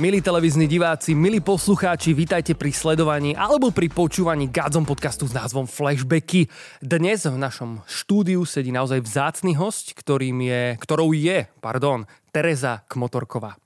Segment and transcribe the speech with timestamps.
[0.00, 5.68] Milí televízni diváci, milí poslucháči, vítajte pri sledovaní alebo pri počúvaní Gadzom podcastu s názvom
[5.68, 6.48] Flashbacky.
[6.80, 13.60] Dnes v našom štúdiu sedí naozaj vzácny host, ktorým je, ktorou je pardon, Tereza Kmotorková.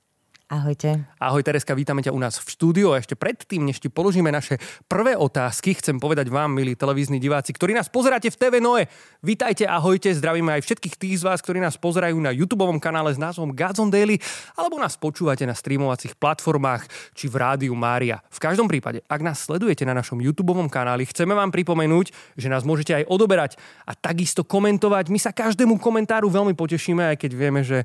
[0.45, 1.01] Ahojte.
[1.17, 4.61] Ahoj Tereska, vítame ťa u nás v štúdiu a ešte predtým, než ti položíme naše
[4.85, 8.85] prvé otázky, chcem povedať vám, milí televízni diváci, ktorí nás pozeráte v TV Noe,
[9.25, 13.17] vítajte, ahojte, zdravíme aj všetkých tých z vás, ktorí nás pozerajú na YouTube kanále s
[13.17, 14.21] názvom Godzone Daily,
[14.53, 16.85] alebo nás počúvate na streamovacích platformách
[17.17, 18.21] či v rádiu Mária.
[18.29, 22.61] V každom prípade, ak nás sledujete na našom YouTube kanáli, chceme vám pripomenúť, že nás
[22.61, 23.57] môžete aj odoberať
[23.89, 25.09] a takisto komentovať.
[25.09, 27.81] My sa každému komentáru veľmi potešíme, aj keď vieme, že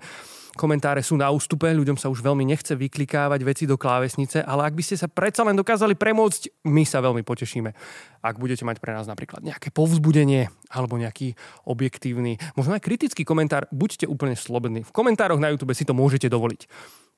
[0.61, 4.77] Komentáre sú na ústupe, ľuďom sa už veľmi nechce vyklikávať veci do klávesnice, ale ak
[4.77, 7.73] by ste sa predsa len dokázali premôcť, my sa veľmi potešíme.
[8.21, 11.33] Ak budete mať pre nás napríklad nejaké povzbudenie alebo nejaký
[11.65, 14.85] objektívny, možno aj kritický komentár, buďte úplne slobodní.
[14.85, 16.69] V komentároch na YouTube si to môžete dovoliť.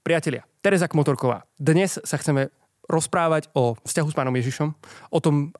[0.06, 2.54] Priatelia, Tereza Kmotorková, dnes sa chceme
[2.86, 4.70] rozprávať o vzťahu s pánom Ježišom,
[5.10, 5.50] o tom,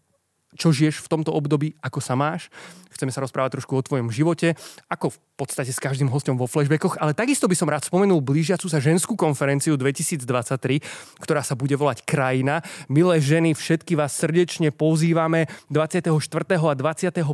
[0.57, 2.53] čo žiješ v tomto období, ako sa máš.
[2.93, 4.53] Chceme sa rozprávať trošku o tvojom živote,
[4.93, 8.69] ako v podstate s každým hostom vo flashbackoch, ale takisto by som rád spomenul blížiacu
[8.69, 10.85] sa ženskú konferenciu 2023,
[11.25, 12.61] ktorá sa bude volať Krajina.
[12.93, 16.13] Milé ženy, všetky vás srdečne pozývame 24.
[16.61, 17.25] a 25.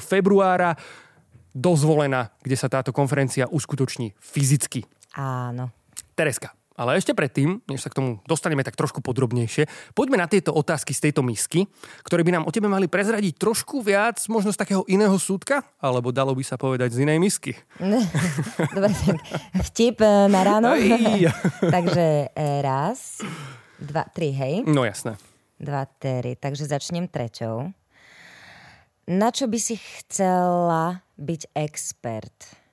[0.00, 0.74] februára
[1.54, 4.82] dozvolená, kde sa táto konferencia uskutoční fyzicky.
[5.14, 5.70] Áno.
[6.18, 10.50] Tereska, ale ešte predtým, než sa k tomu dostaneme tak trošku podrobnejšie, poďme na tieto
[10.50, 11.70] otázky z tejto misky,
[12.02, 16.10] ktoré by nám o tebe mali prezradiť trošku viac, možno z takého iného súdka, alebo
[16.10, 17.52] dalo by sa povedať z inej misky.
[18.76, 19.18] Dobre, tak
[19.70, 20.74] vtip eh, na ráno.
[21.74, 23.22] Takže eh, raz,
[23.78, 24.66] dva, tri, hej?
[24.66, 25.14] No jasné.
[25.62, 26.34] Dva, tri.
[26.34, 27.70] Takže začnem treťou.
[29.04, 32.63] Na čo by si chcela byť expert?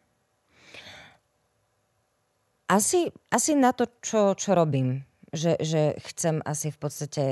[2.72, 5.04] Asi, asi na to, čo, čo robím.
[5.32, 7.24] Že, že chcem asi v podstate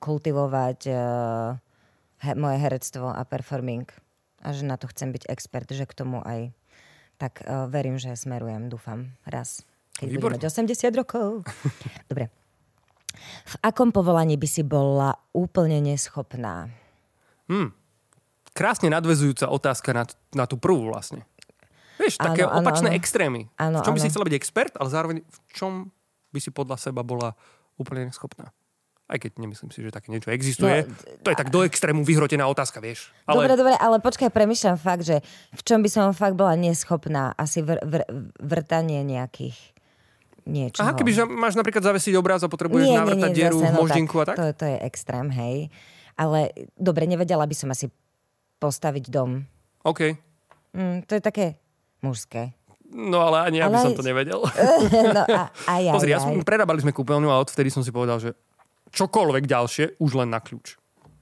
[0.00, 1.56] kultivovať uh,
[2.24, 3.88] he, moje herectvo a performing.
[4.40, 6.52] A že na to chcem byť expert, že k tomu aj
[7.20, 9.68] tak uh, verím, že smerujem, dúfam, raz.
[10.00, 10.40] Keď Výborné.
[10.40, 11.44] budem mať 80 rokov.
[12.12, 12.32] Dobre.
[13.44, 16.72] V akom povolaní by si bola úplne neschopná?
[17.52, 17.76] Hmm.
[18.56, 21.28] Krásne nadvezujúca otázka na, na tú prvú vlastne.
[22.00, 22.96] Vieš, áno, také áno, opačné áno.
[22.96, 23.42] extrémy.
[23.60, 23.98] Áno, v čom áno.
[24.00, 25.72] by si chcela byť expert, ale zároveň v čom
[26.32, 27.36] by si podľa seba bola
[27.76, 28.48] úplne neschopná.
[29.10, 30.86] Aj keď nemyslím si, že také niečo existuje.
[30.86, 30.94] No,
[31.26, 33.10] to je tak do extrému vyhrotená otázka, vieš.
[33.26, 33.42] Ale...
[33.42, 35.18] Dobre, dobre, ale počkaj, premyšľam fakt, že
[35.50, 37.34] v čom by som fakt bola neschopná.
[37.34, 38.06] Asi vr- vr-
[38.38, 39.58] vrtanie nejakých
[40.46, 40.86] niečoho.
[40.86, 43.82] Aha, keby máš napríklad zavesiť obraz a potrebuješ nie, navrtať nie, nie, dieru v no
[43.82, 44.36] moždinku tak, a tak?
[44.38, 45.56] To, to je extrém, hej.
[46.14, 47.90] Ale dobre, nevedela by som asi
[48.62, 49.42] postaviť dom.
[49.82, 50.14] OK.
[50.70, 51.58] Mm, to je také
[52.02, 52.52] mužské.
[52.90, 54.42] No ale ani ja by som to nevedel.
[55.16, 58.18] no a, a ja, Pozri, ja som, prerábali sme kúpeľňu a odvtedy som si povedal,
[58.18, 58.34] že
[58.90, 60.74] čokoľvek ďalšie, už len na kľúč.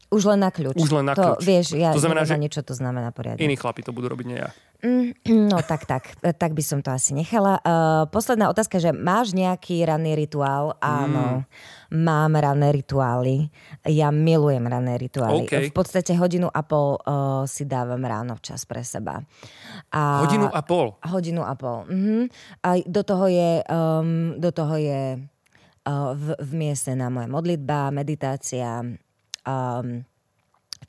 [0.08, 0.80] Už len na kľúč.
[0.80, 1.44] Už len na to, kľúč.
[1.44, 3.44] Vieš, ja to znamená, že niečo to znamená poriadne.
[3.44, 4.48] Iní chlapi to budú robiť, nie ja.
[4.78, 5.10] Mm,
[5.50, 6.16] no tak, tak.
[6.22, 7.58] Tak by som to asi nechala.
[7.60, 10.78] Uh, posledná otázka, že máš nejaký ranný rituál?
[10.80, 11.44] Áno.
[11.92, 11.98] Mm.
[12.08, 13.52] Mám ranné rituály.
[13.84, 15.44] Ja milujem ranné rituály.
[15.44, 15.68] Okay.
[15.68, 19.20] V podstate hodinu a pol uh, si dávam ráno čas pre seba.
[19.92, 20.94] A hodinu a pol?
[21.04, 21.84] Hodinu a pol.
[21.84, 22.24] Uh-huh.
[22.64, 25.20] A do toho je, um, do toho je
[25.88, 28.84] v, vmiestnená moja modlitba, meditácia,
[29.46, 30.02] um,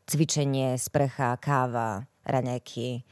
[0.06, 3.06] cvičenie, sprcha, káva, raňajky,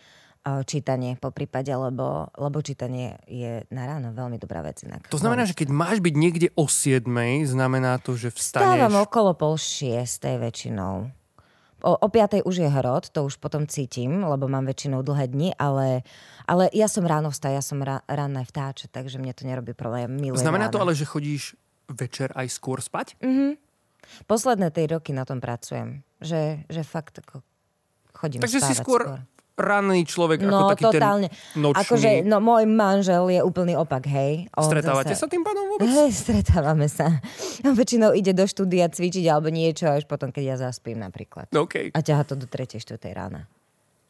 [0.63, 4.79] čítanie po prípade, lebo, lebo čítanie je na ráno veľmi dobrá vec.
[4.87, 5.11] Inak.
[5.11, 7.03] To znamená, že keď máš byť niekde o 7,
[7.43, 8.79] znamená to, že vstaneš...
[8.79, 11.11] Stávam okolo pol šiestej väčšinou.
[11.85, 15.53] O, o piatej už je hrot, to už potom cítim, lebo mám väčšinou dlhé dni,
[15.61, 16.01] ale,
[16.49, 20.09] ale ja som ráno vstá, ja som ra, ranné vtáče, takže mne to nerobí problém.
[20.09, 20.73] Milujem Znamená ráno.
[20.73, 21.53] to ale, že chodíš
[21.85, 23.19] večer aj skôr spať?
[23.21, 23.66] Mhm.
[24.25, 26.03] Posledné tri roky na tom pracujem.
[26.17, 27.45] Že, že fakt ako
[28.17, 29.21] chodím Takže si skôr, skôr
[29.57, 31.27] ranný človek, no, ako taký totálne.
[31.33, 31.81] ten nočný.
[31.81, 34.45] Akože, no môj manžel je úplný opak, hej.
[34.53, 35.25] On Stretávate zase...
[35.25, 35.89] sa tým pádom vôbec?
[35.89, 37.09] Hej, stretávame sa.
[37.65, 41.49] On väčšinou ide do štúdia cvičiť alebo niečo, až potom, keď ja zaspím napríklad.
[41.49, 41.89] Okay.
[41.93, 42.77] A ťaha to do 3.
[42.77, 43.01] 4.
[43.17, 43.49] rána.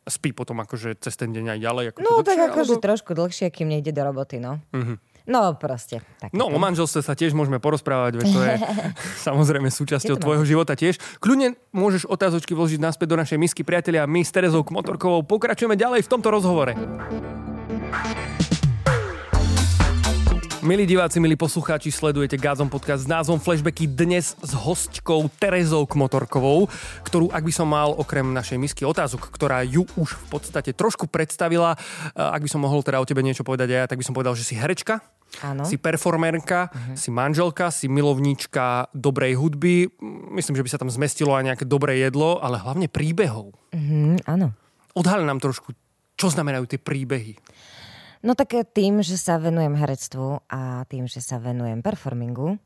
[0.08, 1.84] Spí potom akože cez ten deň aj ďalej?
[1.92, 2.86] Ako no tak akože alebo...
[2.88, 4.64] trošku dlhšie, kým nejde do roboty, no.
[4.72, 4.96] Uh-huh.
[5.28, 6.00] No proste.
[6.24, 8.56] Tak no o manželstve sa tiež môžeme porozprávať, veď to je
[9.28, 10.96] samozrejme súčasťou tvojho života tiež.
[11.20, 14.08] Kľudne môžeš otázočky vložiť naspäť do našej misky priatelia.
[14.08, 16.80] My s Terezou Kmotorkovou pokračujeme ďalej v tomto rozhovore.
[20.68, 26.68] Milí diváci, milí poslucháči, sledujete Gazon podcast s názvom Flashbacky dnes s hostkou Terezou Kmotorkovou,
[27.08, 31.08] ktorú, ak by som mal okrem našej misky otázok, ktorá ju už v podstate trošku
[31.08, 31.80] predstavila,
[32.16, 34.36] ak by som mohol teda o tebe niečo povedať aj ja, tak by som povedal,
[34.36, 35.00] že si herečka,
[35.44, 35.68] Áno.
[35.68, 36.96] Si performerka, uh-huh.
[36.98, 39.92] si manželka, si milovníčka dobrej hudby.
[40.34, 43.54] Myslím, že by sa tam zmestilo aj nejaké dobré jedlo, ale hlavne príbehov.
[43.70, 44.56] Uh-huh, áno.
[44.98, 45.78] Odhal nám trošku,
[46.18, 47.38] čo znamenajú tie príbehy.
[48.26, 52.58] No tak tým, že sa venujem herectvu a tým, že sa venujem performingu,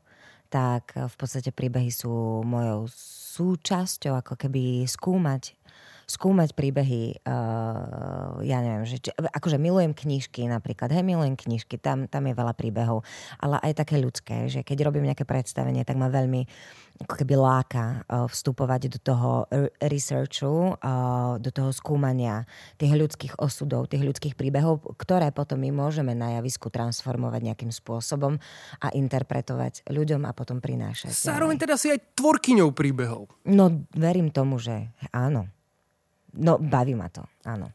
[0.48, 2.88] tak v podstate príbehy sú mojou
[3.32, 5.56] súčasťou, ako keby skúmať
[6.06, 12.28] skúmať príbehy, uh, ja neviem, že, akože milujem knižky napríklad, hej, milujem knižky, tam, tam
[12.28, 13.06] je veľa príbehov,
[13.38, 16.44] ale aj také ľudské, že keď robím nejaké predstavenie, tak ma veľmi
[17.02, 19.30] ako keby láka uh, vstupovať do toho
[19.80, 22.46] researchu, uh, do toho skúmania
[22.78, 28.38] tých ľudských osudov, tých ľudských príbehov, ktoré potom my môžeme na javisku transformovať nejakým spôsobom
[28.78, 31.10] a interpretovať ľuďom a potom prinášať.
[31.10, 33.32] Zároveň teda si aj tvorkyňou príbehov.
[33.48, 35.48] No, verím tomu, že áno.
[36.32, 37.68] No, baví ma to, áno.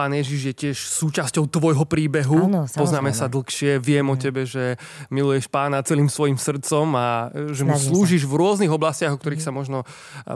[0.00, 2.48] Pán Ježiš je tiež súčasťou tvojho príbehu.
[2.48, 4.12] Áno, Poznáme sa dlhšie, viem mm.
[4.12, 4.80] o tebe, že
[5.12, 8.32] miluješ pána celým svojim srdcom a že mu slúžiš sa.
[8.32, 9.48] v rôznych oblastiach, o ktorých mm.
[9.48, 9.84] sa možno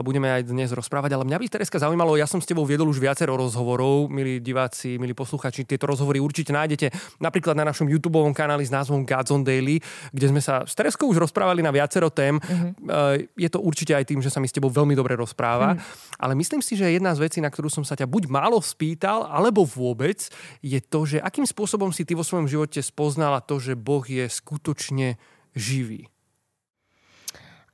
[0.05, 1.17] budeme aj dnes rozprávať.
[1.17, 5.01] Ale mňa by Tereska zaujímalo, ja som s tebou viedol už viacero rozhovorov, milí diváci,
[5.01, 9.41] milí posluchači, tieto rozhovory určite nájdete napríklad na našom YouTube kanáli s názvom Gods on
[9.41, 9.81] Daily,
[10.13, 12.37] kde sme sa s Tereskou už rozprávali na viacero tém.
[12.37, 13.33] Mm-hmm.
[13.33, 15.73] Je to určite aj tým, že sa mi s tebou veľmi dobre rozpráva.
[15.73, 15.79] Mm.
[16.21, 19.23] Ale myslím si, že jedna z vecí, na ktorú som sa ťa buď málo spýtal,
[19.25, 20.27] ale alebo vôbec,
[20.59, 24.27] je to, že akým spôsobom si ty vo svojom živote spoznala to, že Boh je
[24.27, 25.15] skutočne
[25.55, 26.11] živý.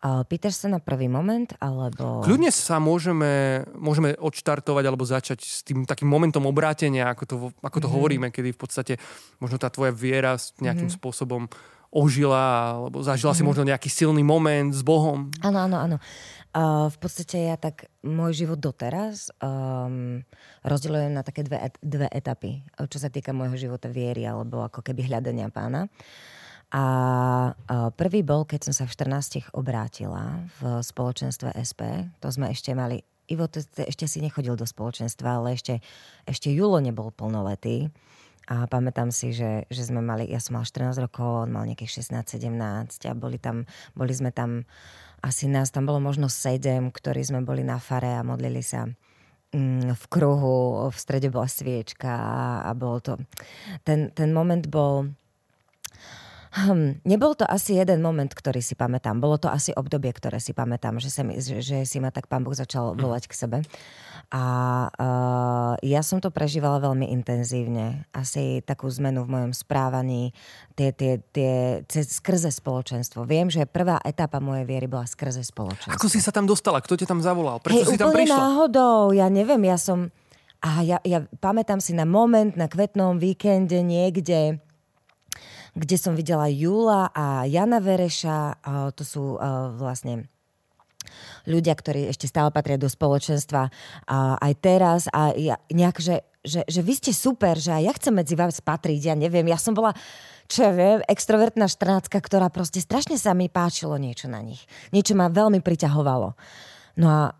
[0.02, 2.22] Pýtaš sa na prvý moment, alebo...
[2.22, 7.78] Kľudne sa môžeme, môžeme odštartovať alebo začať s tým takým momentom obrátenia, ako to, ako
[7.82, 7.94] to mm.
[7.98, 8.94] hovoríme, kedy v podstate
[9.42, 10.98] možno tá tvoja viera nejakým mm.
[11.02, 11.50] spôsobom
[11.94, 13.38] ožila, alebo zažila mm.
[13.38, 13.50] si mhm.
[13.50, 15.30] možno nejaký silný moment s Bohom.
[15.44, 15.98] Áno, áno, áno.
[16.52, 20.20] Uh, v podstate ja tak môj život doteraz um,
[20.68, 25.08] rozdeľujem na také dve, dve etapy, čo sa týka môjho života viery alebo ako keby
[25.08, 25.88] hľadania pána.
[26.76, 26.84] A
[27.56, 32.12] uh, prvý bol, keď som sa v 14 obrátila v spoločenstve SP.
[32.20, 33.00] To sme ešte mali
[33.32, 35.80] Ivo ešte si nechodil do spoločenstva, ale ešte,
[36.28, 37.88] ešte Julo nebol plnoletý.
[38.52, 42.04] A pamätám si, že, že sme mali, ja som mal 14 rokov, on mal nejakých
[42.04, 43.64] 16-17 a boli tam,
[43.96, 44.68] boli sme tam
[45.22, 48.90] asi nás tam bolo možno sedem, ktorí sme boli na fare a modlili sa
[49.54, 53.22] mm, v kruhu, v strede bola sviečka a, a bol to...
[53.86, 55.14] Ten, ten moment bol...
[56.52, 59.24] Hm, nebol to asi jeden moment, ktorý si pamätám.
[59.24, 62.28] Bolo to asi obdobie, ktoré si pamätám, že, sa mi, že, že si ma tak
[62.28, 63.58] pán Boh začal volať k sebe.
[64.32, 64.44] A
[64.92, 68.04] uh, ja som to prežívala veľmi intenzívne.
[68.12, 70.36] Asi takú zmenu v mojom správaní,
[70.76, 73.24] tie, tie, tie, cez, skrze spoločenstvo.
[73.24, 75.96] Viem, že prvá etapa mojej viery bola skrze spoločenstvo.
[75.96, 76.84] Ako si sa tam dostala?
[76.84, 77.64] Kto ťa tam zavolal?
[77.64, 78.36] Prečo hey, si tam prišla?
[78.36, 79.16] náhodou.
[79.16, 80.12] Ja neviem, ja som...
[80.62, 84.62] A ja, ja pamätám si na moment na kvetnom víkende niekde,
[85.76, 88.60] kde som videla Júla a Jana Vereša.
[88.96, 89.40] To sú
[89.80, 90.28] vlastne
[91.50, 93.72] ľudia, ktorí ešte stále patria do spoločenstva
[94.38, 98.14] aj teraz a ja, nejak, že, že, že vy ste super, že aj ja chcem
[98.14, 99.98] medzi vás patriť, ja neviem, ja som bola
[100.52, 104.68] čo ja viem, extrovertná štrnácka, ktorá proste strašne sa mi páčilo niečo na nich.
[104.92, 106.36] Niečo ma veľmi priťahovalo.
[107.00, 107.32] No a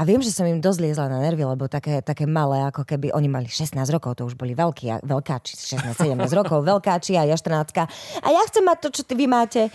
[0.00, 3.12] a viem, že som im dosť liezla na nervy, lebo také, také malé, ako keby
[3.12, 8.24] oni mali 16 rokov, to už boli veľkí, veľkáči, 16-17 rokov, veľkáči a ja 14
[8.24, 9.68] A ja chcem mať to, čo ty vy máte.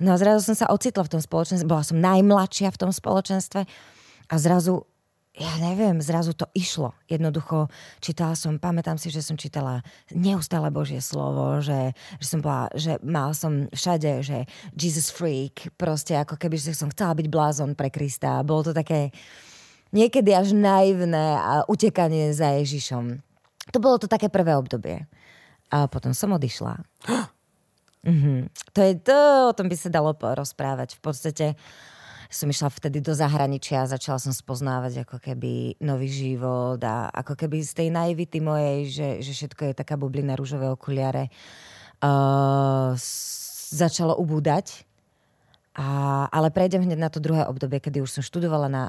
[0.00, 3.68] No a zrazu som sa ocitla v tom spoločenstve, bola som najmladšia v tom spoločenstve
[4.32, 4.80] a zrazu,
[5.36, 6.96] ja neviem, zrazu to išlo.
[7.04, 7.68] Jednoducho
[8.00, 12.96] čítala som, pamätám si, že som čítala neustále Božie slovo, že, že som bola, že
[13.04, 17.92] mal som všade, že Jesus freak, proste ako keby, že som chcela byť blázon pre
[17.92, 18.40] Krista.
[18.40, 19.12] Bolo to také
[19.94, 23.22] niekedy až naivné a utekanie za Ježišom.
[23.74, 25.06] To bolo to také prvé obdobie.
[25.70, 26.82] A potom som odišla.
[28.06, 28.40] Mm-hmm.
[28.76, 29.18] To je to,
[29.50, 31.00] o tom by sa dalo rozprávať.
[31.00, 31.46] V podstate
[32.30, 37.38] som išla vtedy do zahraničia a začala som spoznávať ako keby nový život a ako
[37.38, 41.30] keby z tej naivity mojej, že, že všetko je taká bublina rúžové okuliare,
[42.02, 42.92] uh,
[43.72, 44.84] začalo ubúdať.
[45.76, 45.86] A,
[46.32, 48.84] ale prejdem hneď na to druhé obdobie, kedy už som študovala na,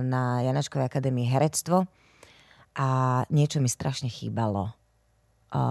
[0.00, 1.84] na Janačkovej akadémii herectvo
[2.72, 2.88] a
[3.28, 4.72] niečo mi strašne chýbalo
[5.54, 5.62] a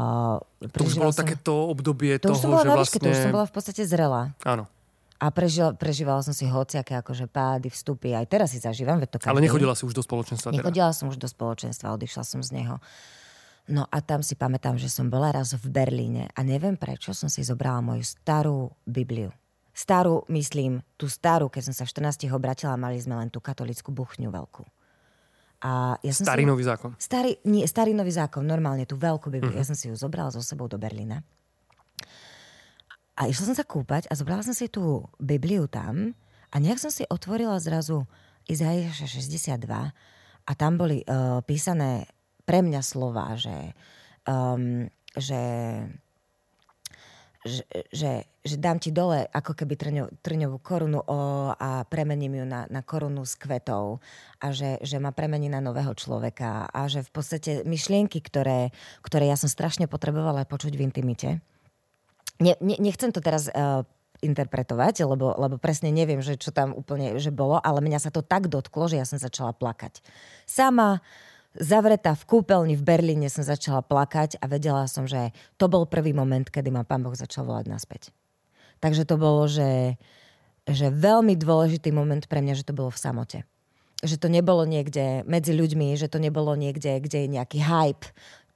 [0.71, 1.27] to už bolo som...
[1.27, 2.99] takéto obdobie to toho, som bola že vlastne...
[3.03, 4.31] to už som bola v podstate zrela.
[4.47, 4.71] Áno.
[5.19, 8.15] A prežil, prežívala som si hociaké akože pády, vstupy.
[8.15, 10.97] Aj teraz si zažívam, veď to Ale nechodila si už do spoločenstva Nechodila teda.
[10.99, 12.79] som už do spoločenstva, odišla som z neho.
[13.67, 17.31] No a tam si pamätám, že som bola raz v Berlíne a neviem prečo som
[17.31, 19.31] si zobrala moju starú Bibliu.
[19.73, 23.89] Starú, myslím, tú starú, keď som sa v 14 obratila, mali sme len tú katolickú
[23.89, 24.63] buchňu veľkú.
[25.63, 26.91] A ja som starý si, nový zákon.
[26.99, 29.55] Starý, nie, starý nový zákon, normálne, tú veľkú Bibliu.
[29.55, 29.63] Uh-huh.
[29.63, 31.23] Ja som si ju zobrala so sebou do Berlína.
[33.17, 36.17] A išla som sa kúpať a zobrala som si tú Bibliu tam
[36.51, 38.05] a nejak som si otvorila zrazu
[38.49, 39.63] Izaiáša 62
[40.43, 42.11] a tam boli uh, písané
[42.43, 43.71] pre mňa slova, že,
[44.27, 44.83] um,
[45.15, 45.39] že,
[47.43, 52.63] že, že, dám ti dole ako keby trňo, trňovú korunu o, a premením ju na,
[52.71, 53.99] na korunu s kvetov
[54.39, 58.71] a že, že ma premení na nového človeka a že v podstate myšlienky, ktoré,
[59.03, 61.29] ktoré ja som strašne potrebovala počuť v intimite.
[62.39, 63.83] Ne, ne, nechcem to teraz uh,
[64.23, 68.23] interpretovať, lebo, lebo presne neviem, že čo tam úplne že bolo, ale mňa sa to
[68.23, 69.99] tak dotklo, že ja som začala plakať.
[70.47, 71.03] Sama,
[71.57, 76.11] zavretá v kúpeľni v Berlíne som začala plakať a vedela som, že to bol prvý
[76.11, 78.01] moment, kedy ma pán Boh začal volať naspäť.
[78.81, 79.95] Takže to bolo, že,
[80.67, 83.39] že veľmi dôležitý moment pre mňa, že to bolo v samote
[84.03, 88.11] že to nebolo niekde medzi ľuďmi, že to nebolo niekde, kde je nejaký hype,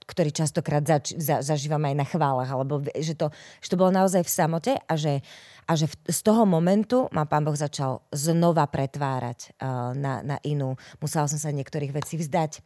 [0.08, 3.28] ktorý častokrát zač- za- zažívame aj na chválach, alebo že to,
[3.60, 5.20] že to bolo naozaj v samote a že,
[5.68, 10.38] a že v, z toho momentu ma pán Boh začal znova pretvárať uh, na, na
[10.48, 10.80] inú.
[11.04, 12.64] Musela som sa niektorých vecí vzdať.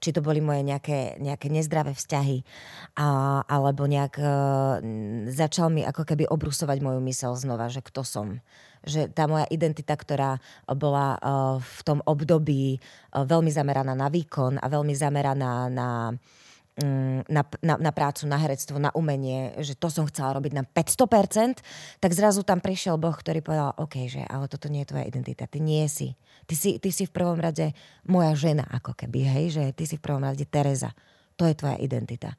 [0.00, 4.80] Či to boli moje nejaké, nejaké nezdravé vzťahy, uh, alebo nejak uh,
[5.28, 8.40] začal mi ako keby obrusovať moju mysel znova, že kto som.
[8.80, 10.40] Že tá moja identita, ktorá
[10.72, 16.49] bola uh, v tom období uh, veľmi zameraná na výkon a veľmi zameraná na Mm,
[17.28, 21.60] na, na, na prácu, na herectvo, na umenie, že to som chcela robiť na 500%,
[22.00, 25.44] tak zrazu tam prišiel Boh, ktorý povedal, OK, že ale toto nie je tvoja identita,
[25.44, 26.16] ty nie si.
[26.48, 27.76] Ty si, ty si v prvom rade
[28.08, 30.96] moja žena, ako keby, hej, že ty si v prvom rade Teresa.
[31.36, 32.34] To je tvoja identita.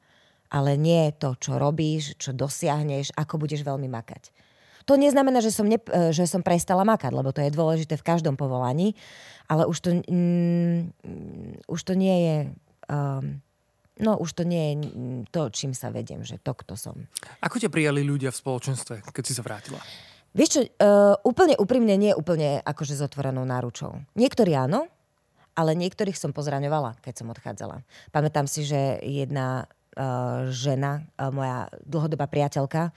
[0.52, 4.28] Ale nie to, čo robíš, čo dosiahneš, ako budeš veľmi makať.
[4.90, 5.78] To neznamená, že som, ne,
[6.10, 8.98] že som prestala makať, lebo to je dôležité v každom povolaní,
[9.46, 10.90] ale už to, mm,
[11.70, 12.36] už to nie je...
[12.90, 13.40] Um,
[14.02, 14.76] No už to nie je
[15.30, 17.06] to, čím sa vediem, že to, kto som.
[17.38, 19.78] Ako ťa prijali ľudia v spoločenstve, keď si sa vrátila?
[20.34, 24.02] Vieš čo, uh, úplne úprimne nie úplne akože s otvorenou náručou.
[24.18, 24.90] Niektorí áno,
[25.54, 27.84] ale niektorých som pozraňovala, keď som odchádzala.
[28.10, 32.90] Pamätám si, že jedna uh, žena, uh, moja dlhodobá priateľka,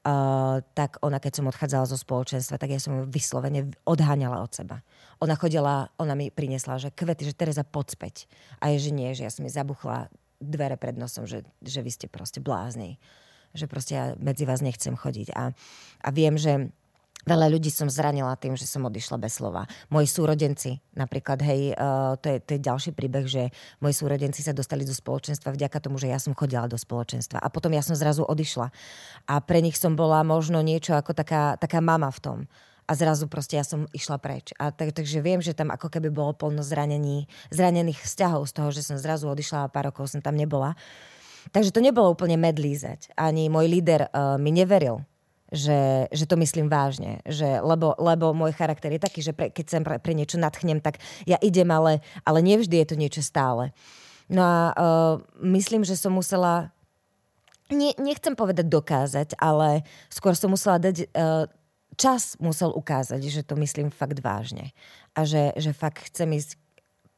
[0.00, 4.48] Uh, tak ona, keď som odchádzala zo spoločenstva, tak ja som ju vyslovene odháňala od
[4.48, 4.80] seba.
[5.20, 8.24] Ona chodila, ona mi priniesla, že kvety, že Tereza poď späť.
[8.64, 10.08] A je, že nie, že ja som mi zabuchla
[10.40, 12.96] dvere pred nosom, že, že vy ste proste blázni.
[13.52, 15.36] Že proste ja medzi vás nechcem chodiť.
[15.36, 15.52] A,
[16.00, 16.72] a viem, že
[17.20, 19.68] Veľa ľudí som zranila tým, že som odišla bez slova.
[19.92, 23.52] Moji súrodenci, napríklad, hej, uh, to, je, to je ďalší príbeh, že
[23.84, 27.36] moji súrodenci sa dostali do spoločenstva vďaka tomu, že ja som chodila do spoločenstva.
[27.44, 28.72] A potom ja som zrazu odišla.
[29.28, 32.38] A pre nich som bola možno niečo ako taká, taká mama v tom
[32.90, 34.50] a zrazu proste ja som išla preč.
[34.58, 38.68] A tak, takže viem, že tam ako keby bolo plno zranení, zranených vzťahov z toho,
[38.74, 40.74] že som zrazu odišla a pár rokov som tam nebola.
[41.54, 43.14] Takže to nebolo úplne medlízať.
[43.14, 45.06] Ani môj líder uh, mi neveril,
[45.54, 47.22] že, že to myslím vážne.
[47.22, 50.82] Že, lebo, lebo môj charakter je taký, že pre, keď sa pre, pre niečo nadchnem,
[50.82, 50.98] tak
[51.30, 53.70] ja idem, ale, ale nevždy je to niečo stále.
[54.26, 56.74] No a uh, myslím, že som musela
[57.70, 61.46] nie, nechcem povedať dokázať, ale skôr som musela dať uh,
[62.00, 64.72] čas musel ukázať, že to myslím fakt vážne.
[65.12, 66.56] A že, že fakt chcem ísť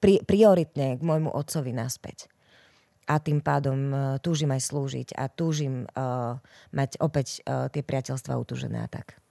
[0.03, 2.27] pri, prioritne k môjmu otcovi naspäť.
[3.07, 6.39] A tým pádom uh, túžim aj slúžiť a túžim uh,
[6.75, 9.23] mať opäť uh, tie priateľstva utužené a tak.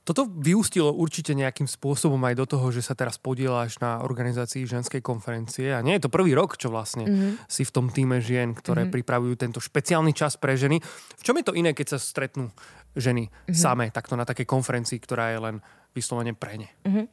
[0.00, 5.04] Toto vyústilo určite nejakým spôsobom aj do toho, že sa teraz podieláš na organizácii ženskej
[5.04, 5.70] konferencie.
[5.70, 7.32] A nie je to prvý rok, čo vlastne mm-hmm.
[7.46, 8.96] si v tom týme žien, ktoré mm-hmm.
[8.96, 10.80] pripravujú tento špeciálny čas pre ženy.
[11.20, 12.48] V čom je to iné, keď sa stretnú
[12.96, 13.54] ženy mm-hmm.
[13.54, 15.56] samé takto na takej konferencii, ktorá je len
[15.94, 16.68] vyslovene pre ne.
[16.86, 17.06] Mm-hmm.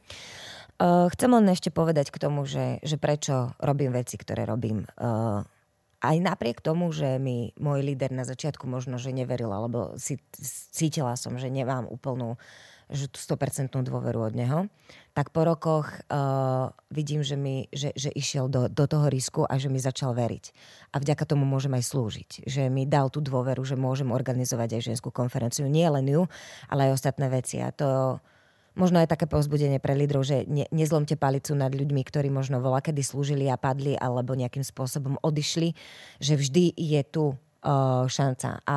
[0.78, 4.86] Uh, chcem len ešte povedať k tomu, že, že prečo robím veci, ktoré robím.
[4.94, 5.42] Uh,
[5.98, 10.22] aj napriek tomu, že mi môj líder na začiatku možno, že neveril, alebo si,
[10.70, 12.38] cítila som, že nemám úplnú
[12.88, 14.60] že tú 100% dôveru od neho,
[15.12, 19.60] tak po rokoch uh, vidím, že, mi, že, že išiel do, do toho risku a
[19.60, 20.44] že mi začal veriť.
[20.92, 22.30] A vďaka tomu môžem aj slúžiť.
[22.48, 25.68] Že mi dal tú dôveru, že môžem organizovať aj ženskú konferenciu.
[25.68, 26.24] Nie len ju,
[26.70, 27.60] ale aj ostatné veci.
[27.60, 28.18] A to
[28.78, 32.78] možno aj také povzbudenie pre lídrov, že ne, nezlomte palicu nad ľuďmi, ktorí možno volá,
[32.80, 35.74] slúžili a padli alebo nejakým spôsobom odišli,
[36.22, 37.34] že vždy je tu
[38.06, 38.62] šanca.
[38.62, 38.76] A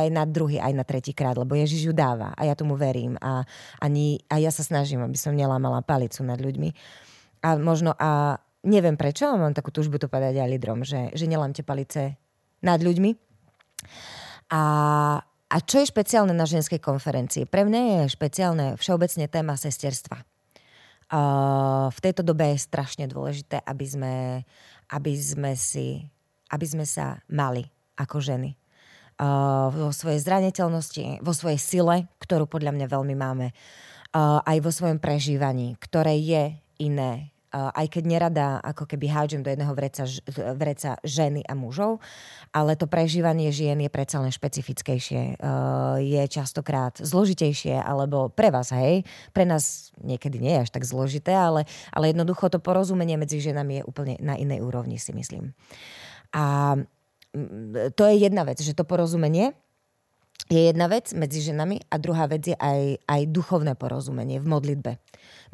[0.00, 3.20] aj na druhý, aj na tretí krát, lebo Ježiš ju dáva a ja tomu verím.
[3.20, 3.44] A,
[3.76, 6.72] ani, a ja sa snažím, aby som nelámala palicu nad ľuďmi.
[7.44, 11.28] A možno a neviem prečo, ale mám takú túžbu to povedať aj lídrom, že, že
[11.28, 12.16] nelámte palice
[12.64, 13.10] nad ľuďmi.
[14.54, 14.62] A,
[15.50, 17.44] a čo je špeciálne na ženskej konferencii?
[17.44, 20.24] Pre mňa je špeciálne všeobecne téma sesterstva.
[21.12, 24.14] Uh, v tejto dobe je strašne dôležité, aby sme,
[24.88, 26.08] aby sme, si,
[26.48, 28.56] aby sme sa mali ako ženy.
[29.20, 34.72] Uh, vo svojej zraniteľnosti, vo svojej sile, ktorú podľa mňa veľmi máme, uh, aj vo
[34.72, 40.08] svojom prežívaní, ktoré je iné aj keď nerada ako keby hádžem do jedného vreca,
[40.56, 42.00] vreca ženy a mužov,
[42.48, 45.36] ale to prežívanie žien je predsa len špecifickejšie.
[46.00, 49.04] Je častokrát zložitejšie, alebo pre vás, hej,
[49.36, 53.84] pre nás niekedy nie je až tak zložité, ale, ale jednoducho to porozumenie medzi ženami
[53.84, 55.52] je úplne na inej úrovni, si myslím.
[56.32, 56.74] A
[57.96, 59.56] to je jedna vec, že to porozumenie
[60.52, 64.92] je jedna vec medzi ženami a druhá vec je aj, aj duchovné porozumenie v modlitbe.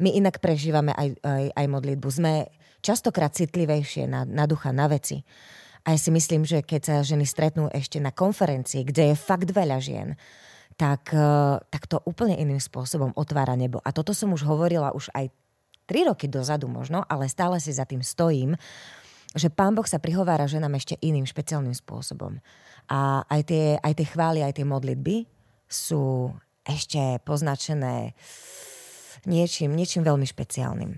[0.01, 2.07] My inak prežívame aj, aj, aj modlitbu.
[2.09, 2.49] Sme
[2.81, 5.21] častokrát citlivejšie na, na ducha, na veci.
[5.87, 9.47] A ja si myslím, že keď sa ženy stretnú ešte na konferencii, kde je fakt
[9.51, 10.19] veľa žien,
[10.75, 13.79] tak, e, tak to úplne iným spôsobom otvára nebo.
[13.83, 15.31] A toto som už hovorila už aj
[15.87, 18.53] tri roky dozadu možno, ale stále si za tým stojím,
[19.37, 22.41] že pán Boh sa prihovára ženám ešte iným špeciálnym spôsobom.
[22.89, 25.29] A aj tie, aj tie chvály, aj tie modlitby
[25.69, 26.33] sú
[26.65, 28.17] ešte poznačené
[29.29, 30.97] niečím, niečím veľmi špeciálnym.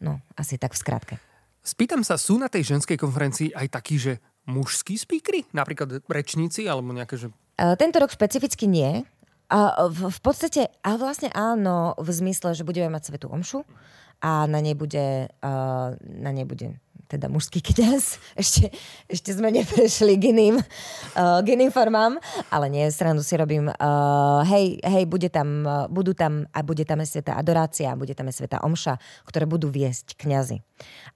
[0.00, 1.14] No, asi tak v skratke.
[1.60, 5.48] Spýtam sa, sú na tej ženskej konferencii aj takí, že mužskí speakery?
[5.50, 7.26] Napríklad rečníci alebo nejaké, že...
[7.58, 9.02] E, tento rok špecificky nie.
[9.46, 13.62] A v, v podstate, a vlastne áno, v zmysle, že budeme mať svetú omšu
[14.18, 18.18] a na nej bude, uh, na nej bude teda mužský kniaz.
[18.36, 18.68] Ešte,
[19.08, 22.20] ešte sme neprešli k iným, uh, k iným formám,
[22.52, 23.72] ale nie, stranu si robím.
[23.72, 28.12] Uh, hej, hej, bude tam, uh, budú tam a bude tam aj sveta adorácia, bude
[28.12, 30.60] tam aj sveta omša, ktoré budú viesť kňazi.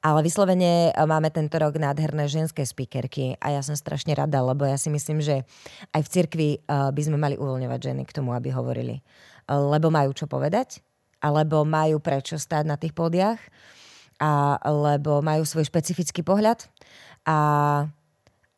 [0.00, 4.80] Ale vyslovene máme tento rok nádherné ženské speakerky a ja som strašne rada, lebo ja
[4.80, 5.44] si myslím, že
[5.92, 9.04] aj v cirkvi uh, by sme mali uvoľňovať ženy k tomu, aby hovorili.
[9.44, 10.80] Uh, lebo majú čo povedať,
[11.20, 13.38] alebo majú prečo stáť na tých pódiach
[14.20, 16.68] a, lebo majú svoj špecifický pohľad
[17.24, 17.38] a,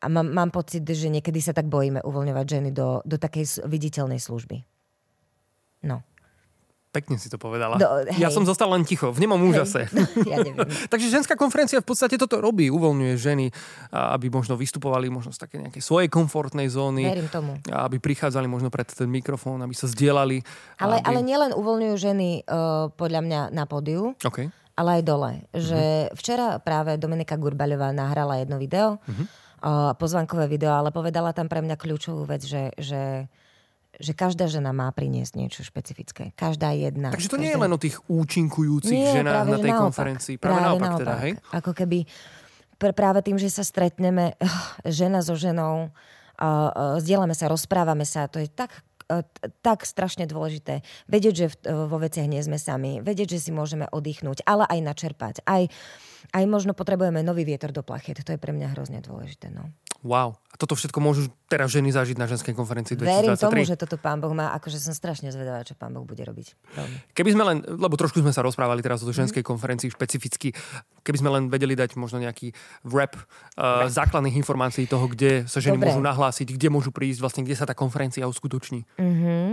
[0.02, 4.18] a mám, mám pocit, že niekedy sa tak bojíme uvoľňovať ženy do, do takej viditeľnej
[4.18, 4.66] služby.
[5.86, 6.02] No.
[6.92, 7.80] Pekne si to povedala.
[7.80, 9.88] Do, ja som zostal len ticho, v nemom úžase.
[10.30, 10.60] ja neviem.
[10.92, 13.46] Takže ženská konferencia v podstate toto robí, uvoľňuje ženy,
[13.88, 17.08] aby možno vystupovali možno z také nejakej svojej komfortnej zóny.
[17.08, 17.56] Verím tomu.
[17.72, 20.44] Aby prichádzali možno pred ten mikrofón, aby sa zdieľali.
[20.76, 21.06] Ale, aby...
[21.08, 24.12] ale nielen uvoľňujú ženy uh, podľa mňa na pódiu.
[24.20, 25.32] Okay ale aj dole.
[25.52, 26.16] Že uh-huh.
[26.16, 29.24] včera práve Dominika Gurbaľová nahrala jedno video, uh-huh.
[29.64, 33.26] uh, pozvankové video, ale povedala tam pre mňa kľúčovú vec, že, že
[34.00, 36.32] že každá žena má priniesť niečo špecifické.
[36.32, 37.12] Každá jedna.
[37.12, 37.44] Takže to každá...
[37.44, 40.34] nie je len o tých účinkujúcich nie, ženách práve, na tej naopak, konferencii.
[40.40, 41.32] Práve, práve naopak, naopak teda, hej?
[41.52, 41.98] Ako keby
[42.80, 44.48] pr- práve tým, že sa stretneme uh,
[44.88, 48.72] žena so ženou, uh, uh, zdieľame sa, rozprávame sa, to je tak
[49.60, 50.80] tak strašne dôležité.
[51.06, 53.04] Vedieť, že vo veciach nie sme sami.
[53.04, 55.34] Vedieť, že si môžeme oddychnúť, ale aj načerpať.
[55.44, 55.68] Aj,
[56.30, 58.22] aj možno potrebujeme nový vietor do plachiet.
[58.22, 59.50] To je pre mňa hrozne dôležité.
[59.50, 59.74] No.
[60.02, 60.34] Wow.
[60.50, 63.06] A toto všetko môžu teraz ženy zažiť na ženskej konferencii 2023.
[63.22, 64.50] Verím tomu, že toto pán Boh má.
[64.58, 66.58] Akože som strašne zvedavá, čo pán Boh bude robiť.
[66.74, 66.96] Veľmi.
[67.14, 69.48] Keby sme len, lebo trošku sme sa rozprávali teraz o tej ženskej mm.
[69.48, 70.50] konferencii špecificky,
[71.06, 72.50] keby sme len vedeli dať možno nejaký
[72.82, 75.94] wrap uh, základných informácií toho, kde sa ženy Dobre.
[75.94, 78.82] môžu nahlásiť, kde môžu prísť, vlastne kde sa tá konferencia uskutoční.
[78.98, 79.48] Mm-hmm.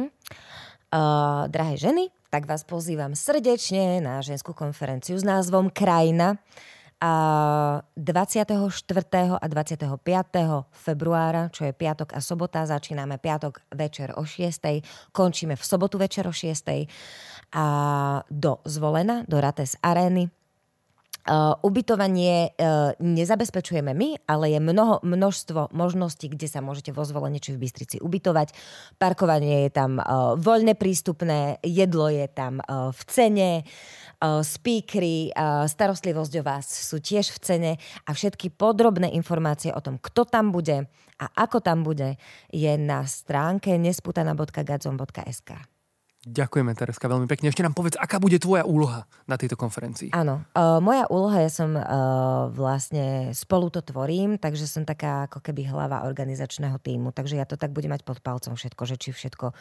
[0.90, 6.42] Uh, drahé ženy, tak vás pozývam srdečne na ženskú konferenciu s názvom Krajina
[6.98, 7.14] a
[7.94, 8.74] 24.
[9.38, 9.86] a 25.
[10.74, 15.14] februára, čo je piatok a sobota, začíname piatok večer o 6.
[15.14, 16.90] Končíme v sobotu večer o 6.
[17.54, 17.66] A
[18.26, 20.34] do Zvolena, do Rates Arény,
[21.28, 27.44] Uh, ubytovanie uh, nezabezpečujeme my, ale je mnoho, množstvo možností, kde sa môžete vo zvolenie
[27.44, 28.56] či v Bystrici ubytovať.
[28.98, 35.68] Parkovanie je tam uh, voľne prístupné, jedlo je tam uh, v cene, uh, speakery, uh,
[35.68, 37.72] starostlivosť o vás sú tiež v cene
[38.08, 40.88] a všetky podrobné informácie o tom, kto tam bude
[41.20, 42.16] a ako tam bude,
[42.48, 45.79] je na stránke nesputana.gazom.sk.
[46.20, 47.48] Ďakujeme, Tereska, veľmi pekne.
[47.48, 50.12] Ešte nám povedz, aká bude tvoja úloha na tejto konferencii?
[50.12, 55.40] Áno, uh, moja úloha, ja som uh, vlastne spolu to tvorím, takže som taká ako
[55.40, 59.10] keby hlava organizačného týmu, takže ja to tak budem mať pod palcom všetko, že či
[59.16, 59.56] všetko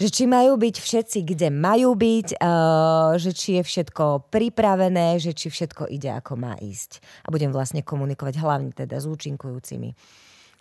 [0.00, 5.36] že či majú byť všetci, kde majú byť, uh, že či je všetko pripravené, že
[5.36, 7.04] či všetko ide, ako má ísť.
[7.22, 9.92] A budem vlastne komunikovať hlavne teda s účinkujúcimi.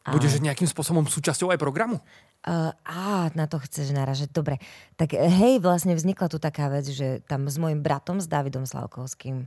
[0.01, 2.01] Budeš nejakým spôsobom súčasťou aj programu?
[2.41, 4.33] Uh, á, na to chceš naražať.
[4.33, 4.57] Dobre.
[4.97, 9.45] Tak hej, vlastne vznikla tu taká vec, že tam s môjim bratom, s Davidom Slavkovským,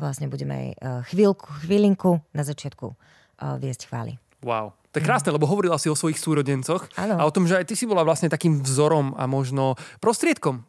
[0.00, 4.16] vlastne budeme aj uh, chvíľku, chvílinku na začiatku uh, viesť chvály.
[4.40, 4.72] Wow.
[4.92, 7.16] To je krásne, lebo hovorila si o svojich súrodencoch Áno.
[7.16, 10.68] a o tom, že aj ty si bola vlastne takým vzorom a možno prostriedkom,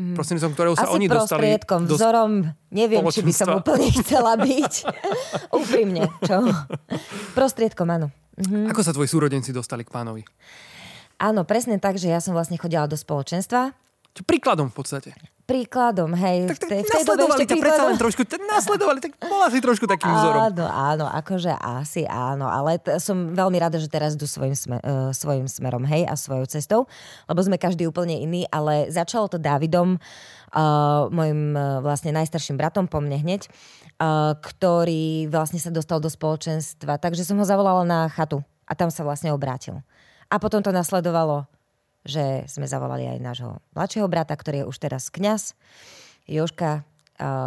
[0.00, 0.16] mm.
[0.16, 2.32] prostredníctvom ktorého sa Asi oni dostali prostriedkom, do vzorom,
[2.72, 4.72] neviem, či by som úplne chcela byť.
[5.60, 6.48] Úprimne, čo?
[7.36, 8.08] Prostriedkom, áno.
[8.40, 8.72] Mhm.
[8.72, 10.24] Ako sa tvoji súrodenci dostali k pánovi?
[11.20, 13.76] Áno, presne tak, že ja som vlastne chodila do spoločenstva.
[14.16, 15.12] Čo príkladom v podstate.
[15.50, 16.46] Príkladom, hej.
[16.46, 20.06] Tak, tak v tej, dobe ešte predsa len trošku, nasledovali, tak bola si trošku takým
[20.06, 20.40] vzorom.
[20.46, 24.78] Áno, áno, akože asi áno, ale t- som veľmi rada, že teraz idú svojim, sme-
[24.78, 26.86] uh, svojim smerom, hej, a svojou cestou,
[27.26, 32.86] lebo sme každý úplne iný, ale začalo to Dávidom, uh, môjim uh, vlastne najstarším bratom
[32.86, 33.50] po mne hneď,
[33.98, 38.86] uh, ktorý vlastne sa dostal do spoločenstva, takže som ho zavolala na chatu a tam
[38.94, 39.82] sa vlastne obrátil.
[40.30, 41.50] A potom to nasledovalo,
[42.04, 45.52] že sme zavolali aj nášho mladšieho brata, ktorý je už teraz kňaz,
[46.30, 46.84] Joška,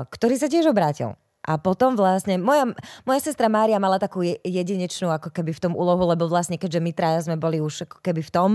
[0.10, 1.18] ktorý sa tiež obrátil.
[1.44, 2.72] A potom vlastne, moja,
[3.04, 6.80] moja sestra Mária mala takú je- jedinečnú ako keby v tom úlohu, lebo vlastne keďže
[6.80, 8.52] my traja sme boli už ako keby v tom,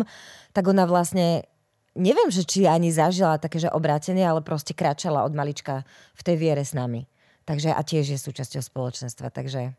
[0.57, 1.45] tak ona vlastne,
[1.93, 5.85] neviem, že či ani zažila také, že obrátenie, ale proste kráčala od malička
[6.17, 7.05] v tej viere s nami.
[7.45, 9.77] Takže a tiež je súčasťou spoločenstva, takže...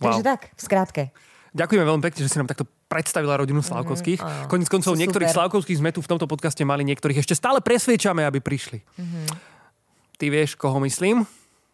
[0.00, 0.28] Takže Wow.
[0.32, 1.02] tak, v skratke.
[1.52, 4.18] Ďakujeme veľmi pekne, že si nám takto predstavila rodinu Slavkovských.
[4.18, 4.50] áno.
[4.50, 5.46] Konec koncov niektorých super.
[5.46, 8.82] Slavkovských sme tu v tomto podcaste mali, niektorých ešte stále presviečame, aby prišli.
[10.18, 11.22] Ty vieš, koho myslím?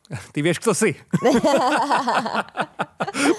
[0.36, 0.92] Ty vieš, kto si.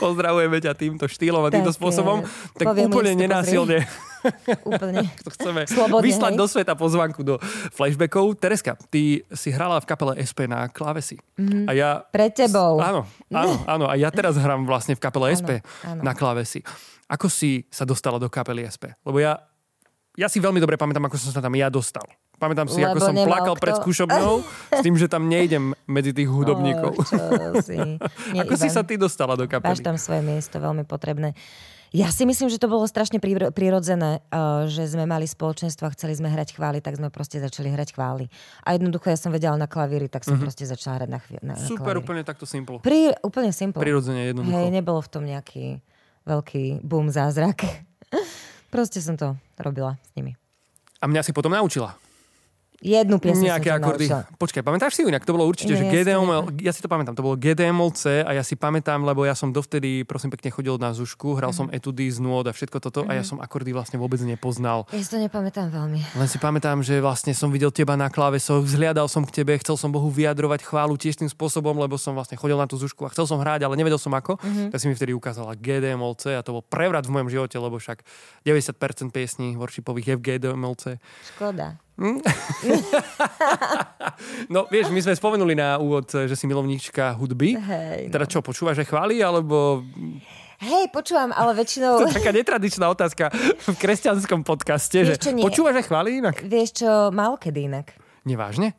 [0.03, 2.25] Pozdravujeme ťa týmto štýlom a týmto Tak, spôsobom.
[2.57, 3.87] Tak poviem úplne nenásilne
[4.67, 5.07] Úplne.
[5.23, 6.39] to chceme Slobodne, vyslať hej?
[6.39, 7.35] do sveta pozvanku do
[7.71, 8.35] flashbackov.
[8.35, 11.15] Tereska, ty si hrala v kapele SP na klávesi.
[11.39, 12.03] A ja...
[12.11, 12.81] Pred tebou.
[12.83, 13.85] Áno, áno, áno.
[13.87, 16.03] A ja teraz hrám vlastne v kapele SP áno.
[16.03, 16.59] na klávesi.
[17.07, 18.91] Ako si sa dostala do kapely SP?
[19.01, 19.39] Lebo ja,
[20.13, 22.03] ja si veľmi dobre pamätám, ako som sa tam ja dostal.
[22.37, 23.63] Pamätám si, ako Lebo som nemal plakal kto.
[23.63, 24.33] pred skúšobňou
[24.69, 26.93] s tým, že tam nejdem medzi tých hudobníkov.
[26.99, 27.77] Čo si.
[28.35, 28.75] Nie, ako si Ivan.
[28.75, 29.81] sa ty dostala do Máš kapely?
[29.81, 31.33] tam svoje miesto, veľmi potrebné.
[31.89, 35.95] Ja si myslím, že to bolo strašne priro- prirodzené, uh, že sme mali spoločenstvo a
[35.95, 38.27] chceli sme hrať chvály, tak sme proste začali hrať chvály.
[38.61, 41.55] A jednoducho ja som vedela na klavíri, tak som proste začala hrať na, chvi- na,
[41.55, 41.63] na.
[41.63, 42.03] Super, klavíri.
[42.03, 42.83] úplne takto simple.
[42.83, 43.79] Pri, úplne simple.
[43.79, 44.51] Prirodzene, jednoducho.
[44.53, 45.79] Hej, nebolo v tom nejaký
[46.27, 47.63] veľký boom zázrak.
[48.73, 50.35] proste som to robila s nimi.
[50.99, 51.95] A mňa si potom naučila.
[52.77, 54.05] Jednu piesň Nejaké som akordy.
[54.05, 54.21] naučila.
[54.37, 55.25] Počkaj, pamätáš si ju inak?
[55.25, 58.21] To bolo určite, Nie, že to GDML, ja si to pamätám, to bolo GDML C
[58.21, 61.57] a ja si pamätám, lebo ja som dovtedy, prosím pekne, chodil na zušku, hral Mhm.
[61.57, 64.85] som etudy z nôd a všetko toto a ja som akordy vlastne vôbec nepoznal.
[64.91, 65.99] Ja si to nepamätám veľmi.
[66.13, 69.73] Len si pamätám, že vlastne som videl teba na klávesoch, vzhliadal som k tebe, chcel
[69.73, 73.09] som Bohu vyjadrovať chválu tiež tým spôsobom, lebo som vlastne chodil na tú zušku a
[73.09, 74.37] chcel som hrať, ale nevedel som ako.
[74.37, 74.69] Mhm.
[74.69, 78.05] Tak si mi vtedy ukázala GDMLC a to bol prevrat v mojom živote, lebo však
[78.43, 81.01] 90% piesní worshipových je v GDMLC.
[81.27, 81.81] Škoda.
[84.47, 87.57] No vieš, my sme spomenuli na úvod, že si milovníčka hudby.
[87.57, 88.13] Hej, no.
[88.13, 89.81] Teda čo, počúvaš aj chvály, alebo
[90.57, 92.01] Hej, počúvam, ale väčšinou...
[92.01, 93.29] to je taká netradičná otázka
[93.62, 95.45] v kresťanskom podcaste, že Vieš čo, nie.
[95.45, 96.41] počúvaš aj chvály inak?
[96.41, 97.93] Vieš čo, málo kedy inak.
[98.25, 98.73] Nevážne?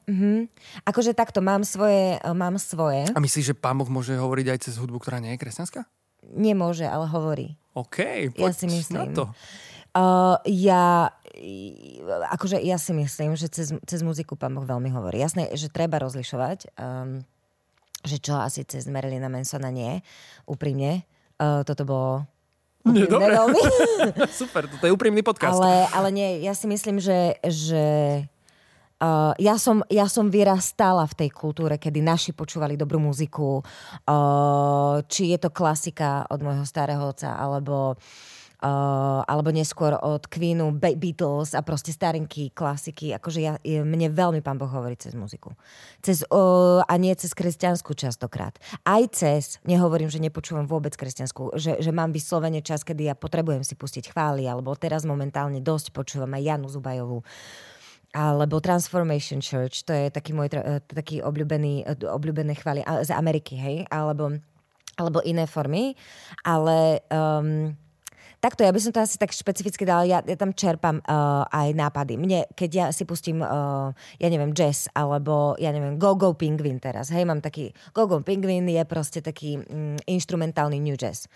[0.83, 3.07] Akože takto, mám svoje, mám svoje.
[3.15, 5.87] A myslíš, že pán Boh môže hovoriť aj cez hudbu, ktorá nie je kresťanská?
[6.35, 7.55] Nemôže, ale hovorí.
[7.79, 8.99] OK, Ja poď si myslím.
[8.99, 9.25] na to.
[9.95, 11.15] Uh, ja,
[12.35, 15.23] akože ja si myslím, že cez, cez muziku pán Boh veľmi hovorí.
[15.23, 17.23] Jasné, že treba rozlišovať, um,
[18.03, 20.03] že čo asi cez Marilina Mansona nie,
[20.47, 21.07] úprimne.
[21.39, 22.11] Uh, toto bolo
[22.87, 23.35] Nie, dobre.
[23.35, 23.63] veľmi.
[24.41, 25.59] Super, toto je úprimný podcast.
[25.59, 27.85] Ale, ale nie, ja si myslím, že, že
[28.99, 34.99] uh, ja, som, ja som vyrastala v tej kultúre, kedy naši počúvali dobrú muziku, uh,
[35.07, 40.99] či je to klasika od môjho starého otca, alebo Uh, alebo neskôr od Queenu, Be-
[40.99, 43.15] Beatles a proste starinky, klasiky.
[43.15, 45.55] Akože ja, mne veľmi pán Boh hovorí cez muziku.
[46.03, 48.59] Cez, uh, a nie cez kresťanskú častokrát.
[48.83, 53.63] Aj cez, nehovorím, že nepočúvam vôbec kresťanskú, že, že mám vyslovene čas, kedy ja potrebujem
[53.63, 57.23] si pustiť chvály, alebo teraz momentálne dosť počúvam aj Janu Zubajovú
[58.09, 63.53] alebo Transformation Church, to je taký môj eh, taký obľúbený, eh, obľúbené chvály z Ameriky,
[63.53, 64.33] hej, alebo,
[64.97, 65.93] alebo iné formy,
[66.41, 67.77] ale um,
[68.39, 71.75] takto, ja by som to asi tak špecificky dala, ja, ja tam čerpám uh, aj
[71.75, 72.15] nápady.
[72.15, 76.79] Mne, keď ja si pustím, uh, ja neviem, jazz, alebo ja neviem, Go Go Penguin
[76.79, 81.27] teraz, hej, mám taký, Go Go Penguin je proste taký mm, instrumentálny new jazz.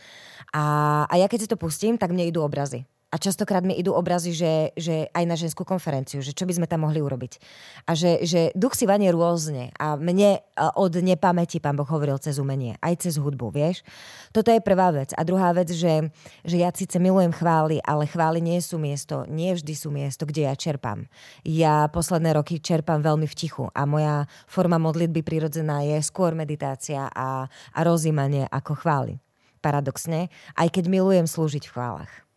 [0.55, 2.87] A, a ja keď si to pustím, tak mne idú obrazy.
[3.13, 6.67] A častokrát mi idú obrazy, že, že aj na ženskú konferenciu, že čo by sme
[6.67, 7.37] tam mohli urobiť.
[7.85, 9.69] A že, že duch si vanie rôzne.
[9.77, 13.85] A mne od nepamäti pán Boh hovoril cez umenie, aj cez hudbu, vieš.
[14.33, 15.13] Toto je prvá vec.
[15.13, 16.09] A druhá vec, že,
[16.41, 20.49] že ja síce milujem chvály, ale chvály nie sú miesto, nie vždy sú miesto, kde
[20.49, 21.05] ja čerpám.
[21.45, 27.13] Ja posledné roky čerpám veľmi v tichu a moja forma modlitby prirodzená je skôr meditácia
[27.13, 27.45] a,
[27.77, 29.21] a rozímanie ako chvály.
[29.61, 32.32] Paradoxne, aj keď milujem slúžiť v chválach.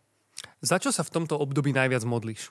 [0.64, 2.48] Za čo sa v tomto období najviac modlíš?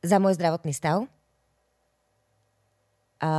[0.00, 1.04] Za môj zdravotný stav
[3.20, 3.32] a,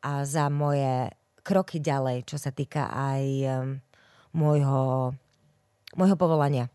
[0.00, 1.12] a za moje
[1.44, 3.54] kroky ďalej, čo sa týka aj um,
[4.32, 5.12] môjho,
[5.92, 6.73] môjho povolania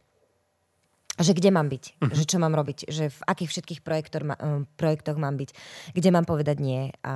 [1.20, 2.16] že kde mám byť, uh-huh.
[2.16, 5.50] že čo mám robiť, že v akých všetkých projektor, um, projektoch mám byť,
[5.92, 7.16] kde mám povedať nie a,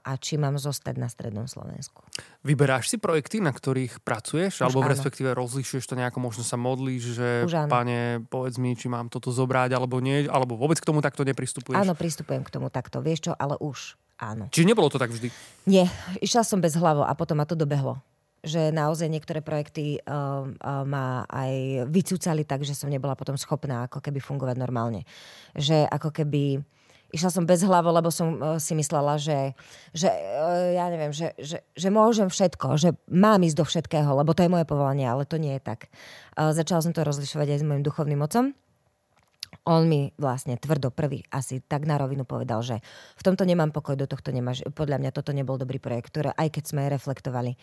[0.00, 2.00] a či mám zostať na Strednom Slovensku.
[2.42, 4.64] Vyberáš si projekty, na ktorých pracuješ?
[4.64, 7.28] Už alebo v respektíve rozlišuješ to nejako, možno sa modlíš, že
[7.68, 11.76] pane, povedz mi, či mám toto zobrať alebo nie, alebo vôbec k tomu takto nepristupuješ?
[11.76, 14.48] Áno, pristupujem k tomu takto, vieš čo, ale už áno.
[14.48, 15.28] Čiže nebolo to tak vždy?
[15.68, 15.92] Nie,
[16.24, 18.00] išla som bez hlavo a potom ma to dobehlo
[18.42, 23.86] že naozaj niektoré projekty uh, uh, ma aj vycúcali tak, že som nebola potom schopná
[23.86, 25.06] ako keby fungovať normálne.
[25.54, 26.58] Že ako keby
[27.12, 29.54] išla som bez hlavo, lebo som uh, si myslela, že,
[29.94, 34.34] že uh, ja neviem, že, že, že môžem všetko, že mám ísť do všetkého, lebo
[34.34, 35.92] to je moje povolanie, ale to nie je tak.
[36.34, 38.56] Uh, začala som to rozlišovať aj s mojim duchovným mocom.
[39.62, 42.82] On mi vlastne tvrdo prvý asi tak na rovinu povedal, že
[43.14, 44.66] v tomto nemám pokoj, do tohto nemáš.
[44.74, 47.54] Podľa mňa toto nebol dobrý projekt, ktoré aj keď sme reflektovali,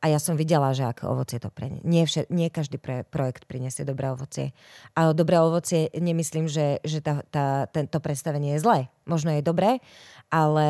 [0.00, 3.44] a ja som videla, že aké ovocie to pre nie, vše, nie každý pre, projekt
[3.44, 4.56] priniesie dobré ovocie.
[4.96, 8.78] A dobré ovocie nemyslím, že, že tá, tá, tento predstavenie je zlé.
[9.04, 9.84] Možno je dobré,
[10.32, 10.68] ale,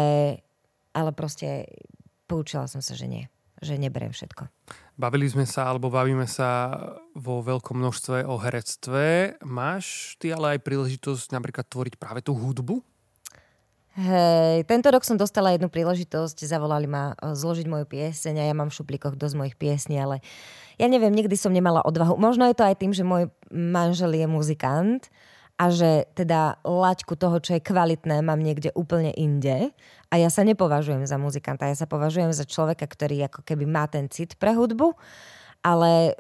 [0.90, 1.70] ale proste
[2.26, 3.30] poučila som sa, že nie.
[3.62, 4.50] Že neberiem všetko.
[5.00, 6.76] Bavili sme sa, alebo bavíme sa
[7.16, 9.32] vo veľkom množstve o herectve.
[9.40, 12.84] Máš ty ale aj príležitosť napríklad tvoriť práve tú hudbu?
[13.96, 18.54] Hej, tento rok som dostala jednu príležitosť, zavolali ma e, zložiť moju pieseň a ja
[18.54, 20.20] mám v šuplíkoch dosť mojich piesní, ale
[20.76, 22.20] ja neviem, nikdy som nemala odvahu.
[22.20, 25.08] Možno je to aj tým, že môj manžel je muzikant
[25.60, 29.76] a že teda laťku toho, čo je kvalitné, mám niekde úplne inde.
[30.08, 33.84] A ja sa nepovažujem za muzikanta, ja sa považujem za človeka, ktorý ako keby má
[33.84, 34.96] ten cit pre hudbu,
[35.60, 36.16] ale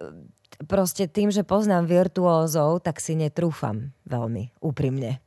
[0.68, 5.24] proste tým, že poznám virtuózov, tak si netrúfam veľmi úprimne.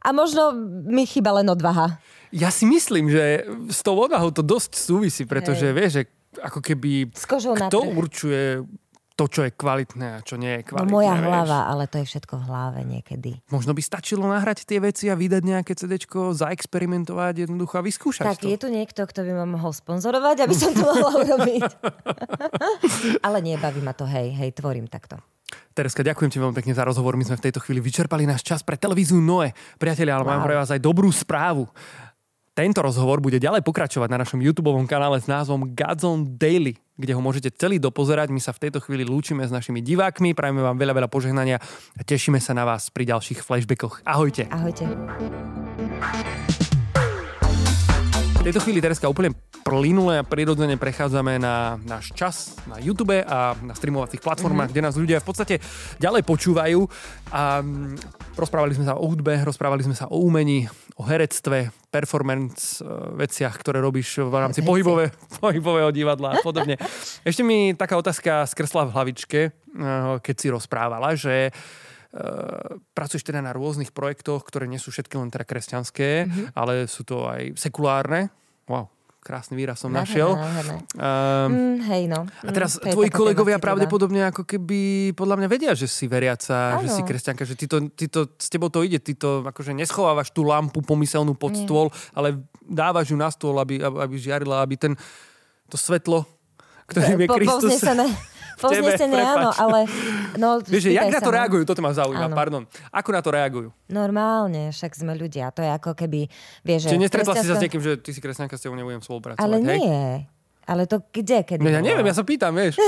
[0.00, 0.56] A možno
[0.88, 2.00] mi chyba len odvaha.
[2.32, 5.76] Ja si myslím, že s tou odvahou to dosť súvisí, pretože Hej.
[5.76, 6.02] vieš, že
[6.40, 8.64] ako keby kto určuje
[9.20, 10.88] to, čo je kvalitné a čo nie je kvalitné.
[10.88, 11.28] No moja vieš.
[11.28, 13.30] hlava, ale to je všetko v hlave niekedy.
[13.52, 18.40] Možno by stačilo nahrať tie veci a vydať nejaké CD, zaexperimentovať jednoducho a vyskúšať tak,
[18.40, 18.48] to.
[18.48, 21.68] je tu niekto, kto by ma mohol sponzorovať, aby som to mohla urobiť.
[23.28, 25.20] ale nebaví ma to, hej, hej, tvorím takto.
[25.70, 27.14] Tereska, ďakujem ti veľmi pekne za rozhovor.
[27.20, 29.52] My sme v tejto chvíli vyčerpali náš čas pre televíziu Noe.
[29.76, 30.30] Priatelia, ale wow.
[30.38, 31.68] mám pre vás aj dobrú správu.
[32.50, 37.22] Tento rozhovor bude ďalej pokračovať na našom YouTube kanále s názvom Godzone Daily, kde ho
[37.22, 38.34] môžete celý dopozerať.
[38.34, 41.62] My sa v tejto chvíli lúčime s našimi divákmi, prajeme vám veľa, veľa požehnania
[41.94, 44.02] a tešíme sa na vás pri ďalších flashbackoch.
[44.02, 44.50] Ahojte.
[44.50, 44.82] Ahojte.
[48.40, 49.30] V tejto chvíli Tereska úplne
[49.62, 54.80] plynule a prirodzene prechádzame na náš čas na YouTube a na streamovacích platformách, mm-hmm.
[54.80, 55.54] kde nás ľudia v podstate
[56.02, 56.82] ďalej počúvajú.
[57.30, 60.66] A mm, rozprávali sme sa o hudbe, rozprávali sme sa o umení,
[60.98, 62.86] o herectve, performance, e,
[63.18, 65.10] veciach, ktoré robíš v rámci pohybové,
[65.44, 66.78] pohybového divadla a podobne.
[67.28, 69.50] Ešte mi taká otázka skresla v hlavičke, e,
[70.22, 71.50] keď si rozprávala, že
[72.10, 76.58] Uh, pracuješ teda na rôznych projektoch, ktoré nie sú všetky len teda kresťanské, mm-hmm.
[76.58, 78.34] ale sú to aj sekulárne.
[78.66, 80.32] Wow, krásny výraz som našiel.
[80.32, 82.24] Um, mm, hej, no.
[82.24, 86.88] A teraz mm, tvoji kolegovia pravdepodobne ako keby podľa mňa vedia, že si veriaca, ano.
[86.88, 89.76] že si kresťanka, že ty to, ty to, s tebou to ide, ty to akože
[89.76, 91.68] neschovávaš tú lampu pomyselnú pod Nie.
[91.68, 94.92] stôl, ale dávaš ju na stôl, aby, aby žiarila, aby ten,
[95.68, 96.24] to svetlo,
[96.88, 97.72] ktorým je Kristus...
[97.76, 97.92] Sa
[98.60, 99.78] na Povznesené, áno, ale...
[100.36, 101.62] No, Vieš, jak na to reagujú?
[101.64, 102.36] Toto ma zaujíma, áno.
[102.36, 102.62] pardon.
[102.92, 103.72] Ako na to reagujú?
[103.88, 105.48] Normálne, však sme ľudia.
[105.56, 106.28] To je ako keby...
[106.62, 107.48] Vieš, Čiže nestretla kresťanstvo...
[107.48, 109.80] si sa s niekým, že ty si kresťanka, s tebou nebudem spolupracovať, Ale hej?
[109.80, 110.04] nie.
[110.70, 112.78] Ale to kde, kedy no, Ja neviem, ja sa pýtam, vieš.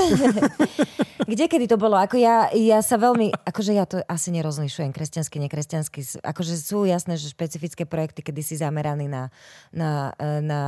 [1.31, 1.99] kde, kedy to bolo?
[1.99, 6.23] Ako ja, ja sa veľmi, akože ja to asi nerozlišujem, kresťanský, nekresťanský.
[6.23, 9.35] Akože sú jasné, že špecifické projekty, kedy si zameraný na,
[9.75, 10.61] na, na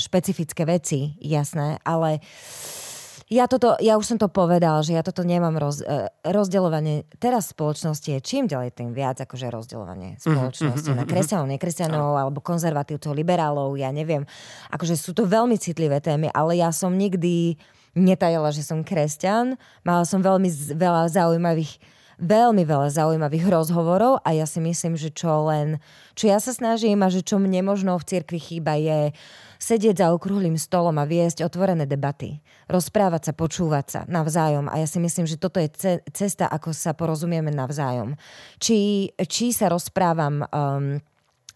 [0.00, 2.24] špecifické veci, jasné, ale
[3.26, 7.10] ja, toto, ja už som to povedal, že ja toto nemám roz, uh, rozdeľovanie.
[7.18, 11.10] Teraz spoločnosti je čím ďalej tým viac akože rozdeľovanie mhm, spoločnosti mm-hmm, na mhm.
[11.10, 14.22] kresťanov, nekresťanov alebo konzervatívcov, liberálov, ja neviem.
[14.70, 17.58] Akože sú to veľmi citlivé témy, ale ja som nikdy
[17.96, 19.56] netajala, že som kresťan.
[19.82, 25.12] Mala som veľmi z- veľa zaujímavých veľmi veľa zaujímavých rozhovorov a ja si myslím, že
[25.12, 25.80] čo len,
[26.16, 29.12] čo ja sa snažím a že čo mne možno v cirkvi chýba je
[29.60, 32.40] sedieť za okrúhlým stolom a viesť otvorené debaty.
[32.68, 34.68] Rozprávať sa, počúvať sa navzájom.
[34.68, 38.16] A ja si myslím, že toto je ce- cesta, ako sa porozumieme navzájom.
[38.60, 41.00] Či, či sa rozprávam um,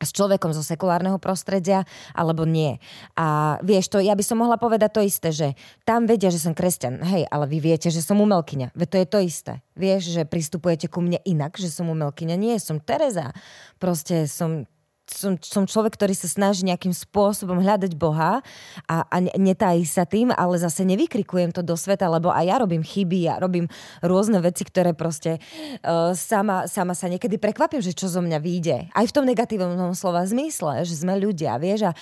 [0.00, 1.84] s človekom zo sekulárneho prostredia,
[2.16, 2.80] alebo nie.
[3.14, 5.48] A vieš, to, ja by som mohla povedať to isté, že
[5.84, 8.72] tam vedia, že som kresťan, hej, ale vy viete, že som umelkyňa.
[8.72, 9.52] Veď to je to isté.
[9.76, 12.36] Vieš, že pristupujete ku mne inak, že som umelkyňa.
[12.40, 13.36] Nie, som Tereza.
[13.76, 14.64] Proste som
[15.10, 18.40] som, som človek, ktorý sa snaží nejakým spôsobom hľadať Boha
[18.86, 22.86] a, a netají sa tým, ale zase nevykrikujem to do sveta, lebo aj ja robím
[22.86, 23.66] chyby, ja robím
[24.00, 25.42] rôzne veci, ktoré proste
[25.84, 28.76] uh, sama, sama sa niekedy prekvapím, že čo zo mňa vyjde.
[28.94, 31.92] Aj v tom negatívnom slova zmysle, že sme ľudia, vieš, a,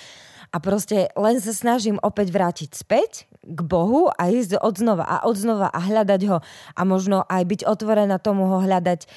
[0.53, 5.71] a proste len sa snažím opäť vrátiť späť k Bohu a ísť odznova a odznova
[5.71, 6.37] a hľadať ho
[6.75, 9.09] a možno aj byť otvorená tomu ho hľadať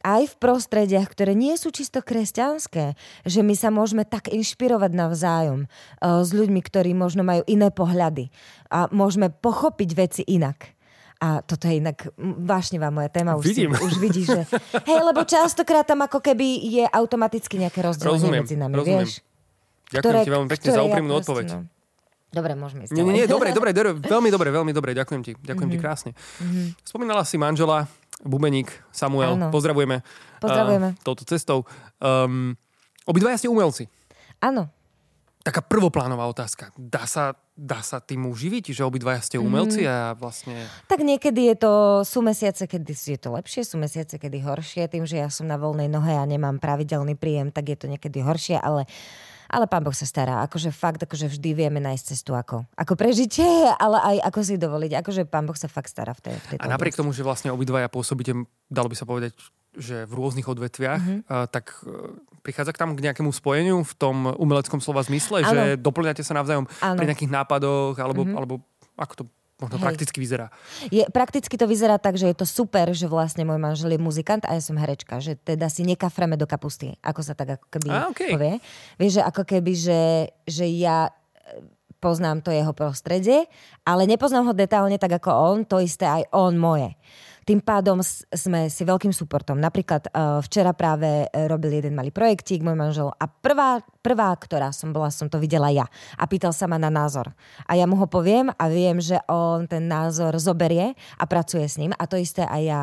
[0.00, 2.94] aj v prostrediach, ktoré nie sú čisto kresťanské,
[3.26, 8.30] že my sa môžeme tak inšpirovať navzájom uh, s ľuďmi, ktorí možno majú iné pohľady
[8.70, 10.78] a môžeme pochopiť veci inak.
[11.20, 13.36] A toto je inak vášnevá moja téma.
[13.36, 13.76] Už, Vidím.
[13.76, 14.42] Si, už vidíš, že...
[14.88, 19.04] Hej, lebo častokrát tam ako keby je automaticky nejaké rozdelenie Rozumiem, medzi nami, rozumiem.
[19.04, 19.12] vieš?
[19.92, 21.46] Ďakujem ti veľmi pekne za úprimnú proste, odpoveď.
[21.52, 21.60] no.
[22.30, 25.68] Dobre, môžeme ísť Nie, nie, dobre, dobre, dobre, veľmi dobre, veľmi dobre, ďakujem ti, ďakujem
[25.74, 26.10] ti krásne.
[26.86, 27.90] Spomínala si manžela,
[28.24, 29.48] bubeník Samuel, Áno.
[29.52, 30.04] pozdravujeme.
[30.40, 30.88] Pozdravujeme.
[30.96, 31.64] Uh, touto cestou.
[32.00, 32.56] Um,
[33.04, 33.88] obidvaja ste umelci.
[34.40, 34.68] Áno.
[35.40, 36.68] Taká prvoplánová otázka.
[36.76, 40.68] Dá sa, dá sa tým uživiť, že obidvaja ste umelci a vlastne...
[40.84, 41.72] Tak niekedy je to,
[42.04, 44.84] sú mesiace, kedy je to lepšie, sú mesiace, kedy horšie.
[44.92, 48.20] Tým, že ja som na voľnej nohe a nemám pravidelný príjem, tak je to niekedy
[48.20, 48.84] horšie, ale
[49.50, 50.40] ale pán Boh sa stará.
[50.40, 52.64] Akože fakt, akože vždy vieme nájsť cestu ako.
[52.74, 53.44] Ako prežitie,
[53.84, 54.92] ale aj ako si dovoliť.
[54.96, 57.00] Akože pán Boh sa fakt stará v tej, v tejto A napriek oblasti.
[57.02, 58.32] tomu, že vlastne obidvaja pôsobíte,
[58.66, 59.34] dalo by sa povedať,
[59.70, 61.16] že v rôznych odvetviach, Mhm.
[61.24, 65.50] uh, tak uh, prichádza k tam k nejakému spojeniu v tom umeleckom slova zmysle, Áno.
[65.50, 66.96] že doplňate sa navzájom Áno.
[66.96, 68.54] pri nejakých nápadoch, alebo, alebo
[68.96, 69.24] ako to
[69.60, 69.84] možno Hej.
[69.84, 70.46] prakticky vyzerá.
[70.88, 74.42] Je, prakticky to vyzerá tak, že je to super, že vlastne môj manžel je muzikant
[74.48, 77.88] a ja som herečka, že teda si nekafreme do kapusty, ako sa tak ako keby
[77.92, 78.32] Á, okej.
[78.34, 78.54] povie.
[78.96, 80.02] Vieš, že ako keby, že,
[80.48, 81.12] že ja e,
[82.00, 83.44] poznám to jeho prostredie,
[83.84, 86.96] ale nepoznám ho detálne tak ako on, to isté aj on moje.
[87.44, 88.00] Tým pádom
[88.30, 89.56] sme si veľkým suportom.
[89.56, 94.70] Napríklad uh, včera práve e, robil jeden malý projektík, môj manžel, a prvá, prvá, ktorá
[94.70, 95.88] som bola, som to videla ja.
[96.20, 97.32] A pýtal sa ma na názor.
[97.64, 101.80] A ja mu ho poviem a viem, že on ten názor zoberie a pracuje s
[101.80, 101.96] ním.
[101.96, 102.82] A to isté aj ja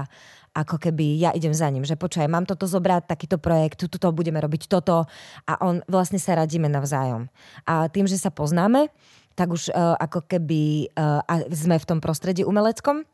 [0.57, 4.09] ako keby ja idem za ním, že počkaj, mám toto zobrať, takýto projekt, tu, tuto
[4.09, 5.05] budeme robiť toto
[5.45, 7.29] a on vlastne sa radíme navzájom.
[7.69, 8.89] A tým, že sa poznáme,
[9.37, 11.21] tak už uh, ako keby uh,
[11.53, 13.05] sme v tom prostredí umeleckom,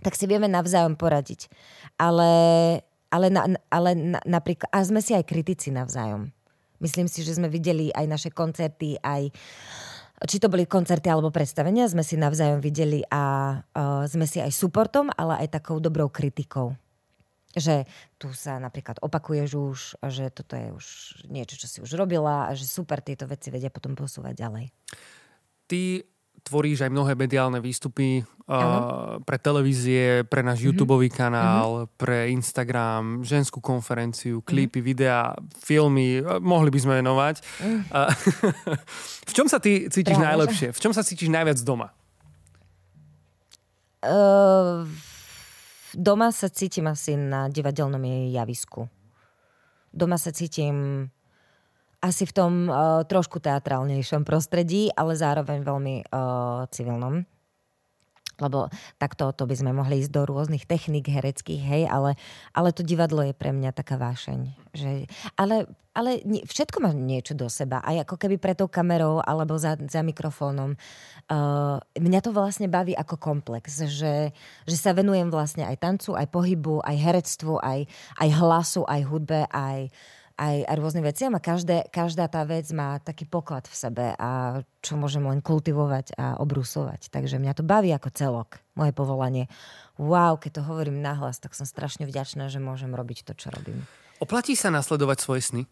[0.00, 1.48] tak si vieme navzájom poradiť.
[1.96, 2.32] Ale,
[3.08, 6.32] ale, na, ale na, napríklad, a sme si aj kritici navzájom.
[6.76, 9.32] Myslím si, že sme videli aj naše koncerty, aj
[10.24, 14.48] či to boli koncerty alebo predstavenia, sme si navzájom videli a uh, sme si aj
[14.48, 16.72] supportom, ale aj takou dobrou kritikou.
[17.56, 17.88] Že
[18.20, 19.78] tu sa napríklad opakuješ už,
[20.12, 20.86] že toto je už
[21.28, 24.66] niečo, čo si už robila a že super tieto veci vedia potom posúvať ďalej.
[25.68, 25.80] Ty
[26.46, 30.78] tvoríš aj mnohé mediálne výstupy uh, pre televízie, pre náš mm-hmm.
[30.78, 31.98] YouTube kanál, mm-hmm.
[31.98, 34.86] pre Instagram, ženskú konferenciu, klipy, mm-hmm.
[34.86, 37.42] videá, filmy, uh, mohli by sme venovať.
[37.58, 37.80] Mm.
[37.90, 38.10] Uh,
[39.30, 40.68] v čom sa ty cítiš Práve, najlepšie?
[40.70, 41.90] V čom sa cítiš najviac doma?
[44.06, 44.86] Uh,
[45.90, 48.86] doma sa cítim asi na divadelnom javisku.
[49.90, 51.10] Doma sa cítim
[52.00, 57.24] asi v tom uh, trošku teatrálnejšom prostredí, ale zároveň veľmi uh, civilnom.
[58.36, 58.68] Lebo
[59.00, 62.20] takto to by sme mohli ísť do rôznych techník hereckých, hej, ale,
[62.52, 64.52] ale to divadlo je pre mňa taká vášeň.
[64.76, 65.08] Že,
[65.40, 65.64] ale,
[65.96, 67.80] ale všetko má niečo do seba.
[67.80, 70.76] Aj ako keby pre tou kamerou alebo za, za mikrofónom.
[71.32, 74.36] Uh, mňa to vlastne baví ako komplex, že,
[74.68, 77.88] že sa venujem vlastne aj tancu, aj pohybu, aj herectvu, aj,
[78.20, 79.88] aj hlasu, aj hudbe, aj,
[80.36, 84.60] aj, aj rôznym veciam a každé, každá tá vec má taký poklad v sebe a
[84.84, 87.08] čo môžem len kultivovať a obrusovať.
[87.08, 89.48] Takže mňa to baví ako celok, moje povolanie.
[89.96, 93.88] Wow, keď to hovorím nahlas, tak som strašne vďačná, že môžem robiť to, čo robím.
[94.20, 95.62] Oplatí sa nasledovať svoje sny?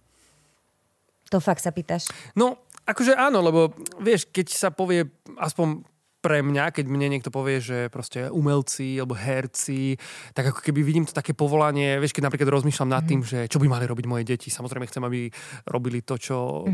[1.29, 2.09] To fakt sa pýtaš?
[2.33, 5.85] No, akože áno, lebo vieš, keď sa povie aspoň
[6.25, 10.01] pre mňa, keď mne niekto povie, že proste umelci alebo herci,
[10.33, 13.61] tak ako keby vidím to také povolanie, vieš, keď napríklad rozmýšľam nad tým, že čo
[13.61, 14.48] by mali robiť moje deti.
[14.48, 15.29] Samozrejme chcem, aby
[15.69, 16.65] robili to, čo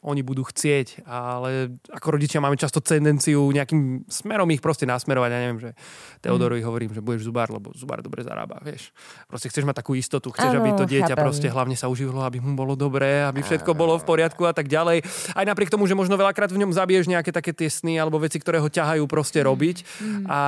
[0.00, 5.28] oni budú chcieť, ale ako rodičia máme často tendenciu nejakým smerom ich proste nasmerovať.
[5.28, 5.70] Ja neviem, že
[6.24, 6.68] Teodorovi mm.
[6.72, 8.96] hovorím, že budeš zubár, lebo zubár dobre zarába, vieš.
[9.28, 11.24] Proste chceš mať takú istotu, chceš, ano, aby to dieťa chápem.
[11.28, 14.72] proste hlavne sa uživilo, aby mu bolo dobré, aby všetko bolo v poriadku a tak
[14.72, 15.04] ďalej.
[15.36, 18.40] Aj napriek tomu, že možno veľakrát v ňom zabiješ nejaké také tie sny alebo veci,
[18.40, 19.46] ktoré ho ťahajú proste mm.
[19.52, 19.76] robiť.
[20.00, 20.24] Mm.
[20.32, 20.38] A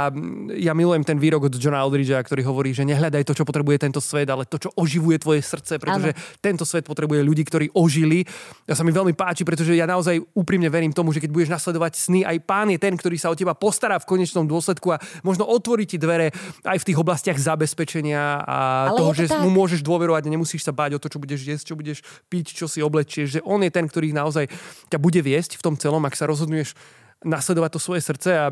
[0.57, 4.01] ja milujem ten výrok od Johna Aldridgea, ktorý hovorí, že nehľadaj to, čo potrebuje tento
[4.01, 6.41] svet, ale to, čo oživuje tvoje srdce, pretože ano.
[6.41, 8.25] tento svet potrebuje ľudí, ktorí ožili.
[8.65, 11.93] Ja sa mi veľmi páči, pretože ja naozaj úprimne verím tomu, že keď budeš nasledovať
[11.95, 15.47] sny, aj pán je ten, ktorý sa o teba postará v konečnom dôsledku a možno
[15.47, 16.35] otvorí ti dvere
[16.65, 18.59] aj v tých oblastiach zabezpečenia a
[18.93, 19.43] Ale toho, to že tak.
[19.43, 21.99] mu môžeš dôverovať a nemusíš sa báť o to, čo budeš jesť, čo budeš
[22.31, 24.51] piť, čo si oblečieš, že on je ten, ktorý naozaj
[24.91, 26.75] ťa bude viesť v tom celom, ak sa rozhodneš
[27.23, 28.47] nasledovať to svoje srdce a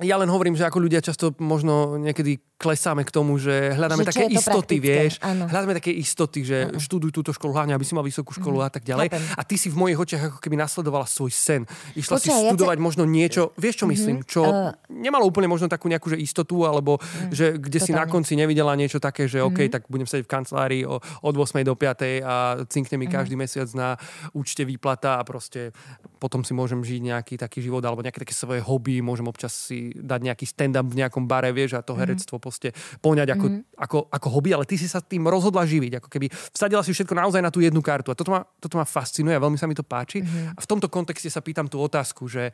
[0.00, 4.08] ja len hovorím, že ako ľudia často možno niekedy klesáme k tomu, že hľadáme že
[4.12, 5.16] také istoty, vieš.
[5.24, 5.48] Áno.
[5.48, 6.76] Hľadáme také istoty, že ano.
[6.76, 8.66] študuj túto školu hlavne, aby si mal vysokú školu mm.
[8.68, 9.08] a tak ďalej.
[9.08, 9.24] Chápem.
[9.32, 11.62] A ty si v mojich očiach ako keby nasledovala svoj sen.
[11.96, 12.84] Išla Počkaj, si študovať ja te...
[12.84, 13.92] možno niečo, vieš čo mm-hmm.
[13.96, 14.76] myslím, čo uh...
[14.92, 17.86] nemalo úplne možno takú nejakú že istotu, alebo mm, že kde totálne.
[17.88, 19.56] si na konci nevidela niečo také, že mm-hmm.
[19.56, 22.34] OK, tak budem sedieť v kancelárii o, od 8 do 5 a
[22.68, 23.16] cinkne mi mm-hmm.
[23.16, 23.96] každý mesiac na
[24.36, 25.72] účte výplata a proste
[26.20, 29.96] potom si môžem žiť nejaký taký život alebo nejaké také svoje hobby, môžem občas si
[29.96, 32.04] dať nejaký stand-up v nejakom bare, vieš, a to mm-hmm.
[32.50, 33.78] Proste poňať ako, mm-hmm.
[33.78, 37.14] ako, ako hobby, ale ty si sa tým rozhodla živiť, ako keby vsadila si všetko
[37.14, 38.10] naozaj na tú jednu kartu.
[38.10, 40.26] A toto ma, toto ma fascinuje a veľmi sa mi to páči.
[40.26, 40.58] Mm-hmm.
[40.58, 42.50] A v tomto kontexte sa pýtam tú otázku, že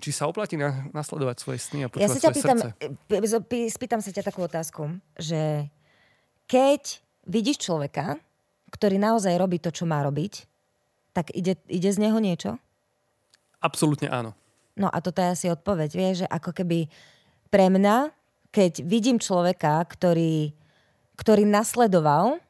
[0.00, 3.68] či sa oplatí na, nasledovať svoje sny a počúvať ja sa ťa pýtam, srdce.
[3.76, 5.68] spýtam sa ťa takú otázku, že
[6.48, 8.16] keď vidíš človeka,
[8.72, 10.48] ktorý naozaj robí to, čo má robiť,
[11.12, 12.56] tak ide, ide z neho niečo?
[13.60, 14.32] Absolútne áno.
[14.76, 16.92] No a toto je asi odpoveď, vieš, že ako keby
[17.48, 18.12] pre mňa
[18.56, 20.56] keď vidím človeka, ktorý,
[21.20, 22.40] ktorý nasledoval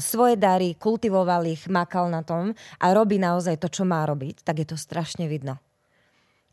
[0.00, 4.64] svoje dary, kultivoval ich, makal na tom a robí naozaj to, čo má robiť, tak
[4.64, 5.60] je to strašne vidno.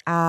[0.04, 0.20] A,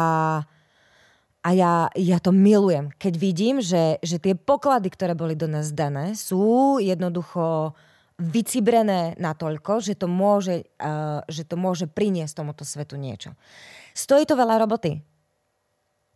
[1.43, 5.75] a ja, ja to milujem, keď vidím, že, že tie poklady, ktoré boli do nás
[5.75, 7.75] dané, sú jednoducho
[8.23, 13.35] vycibrené natoľko, že to môže, uh, že to môže priniesť tomuto svetu niečo.
[13.95, 15.03] Stojí to veľa roboty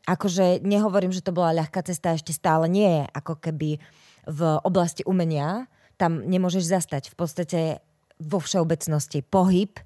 [0.07, 3.05] akože nehovorím, že to bola ľahká cesta, ešte stále nie je.
[3.15, 3.79] Ako keby
[4.27, 5.67] v oblasti umenia
[5.99, 7.11] tam nemôžeš zastať.
[7.11, 7.61] V podstate
[8.19, 9.79] vo všeobecnosti pohyb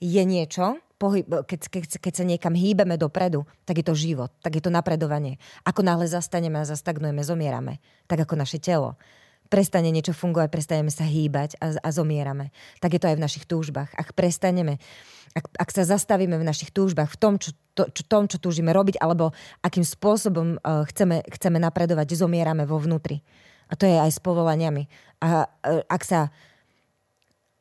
[0.00, 4.56] je niečo, pohyb, keď, keď, keď sa niekam hýbeme dopredu, tak je to život, tak
[4.56, 5.40] je to napredovanie.
[5.64, 7.80] Ako náhle zastaneme a zastagnujeme, zomierame.
[8.08, 8.96] Tak ako naše telo
[9.46, 12.50] prestane niečo fungovať, prestaneme sa hýbať a, a zomierame.
[12.82, 13.90] Tak je to aj v našich túžbách.
[13.94, 14.82] Ak prestaneme,
[15.36, 18.72] ak, ak sa zastavíme v našich túžbách, v tom, čo, to, čo, tom, čo túžime
[18.72, 23.20] robiť, alebo akým spôsobom uh, chceme, chceme napredovať, zomierame vo vnútri.
[23.66, 24.86] A to je aj s povolaniami.
[25.20, 26.32] A uh, ak sa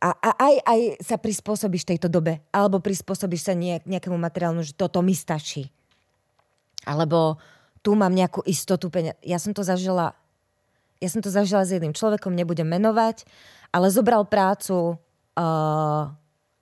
[0.05, 4.77] a, a aj, aj sa prispôsobíš tejto dobe, alebo prispôsobíš sa nejak, nejakému materiálnu, že
[4.77, 5.71] toto mi stačí.
[6.86, 7.41] Alebo
[7.81, 9.17] tu mám nejakú istotu peniaz.
[9.25, 10.13] Ja som to zažila
[11.05, 13.29] ja som to zažila s jedným človekom, nebudem menovať,
[13.69, 14.97] ale zobral prácu,
[15.37, 16.03] uh,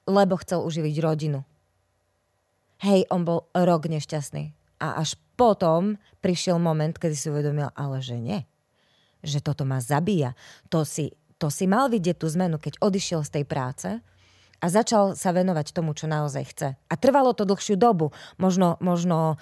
[0.03, 1.47] lebo chcel uživiť rodinu.
[2.83, 4.51] Hej, on bol rok nešťastný.
[4.83, 8.43] A až potom prišiel moment, kedy si uvedomil, ale že nie.
[9.23, 10.35] Že toto ma zabíja.
[10.67, 13.87] To si, to si mal vidieť tú zmenu, keď odišiel z tej práce
[14.59, 16.69] a začal sa venovať tomu, čo naozaj chce.
[16.75, 18.11] A trvalo to dlhšiu dobu.
[18.35, 19.39] Možno, možno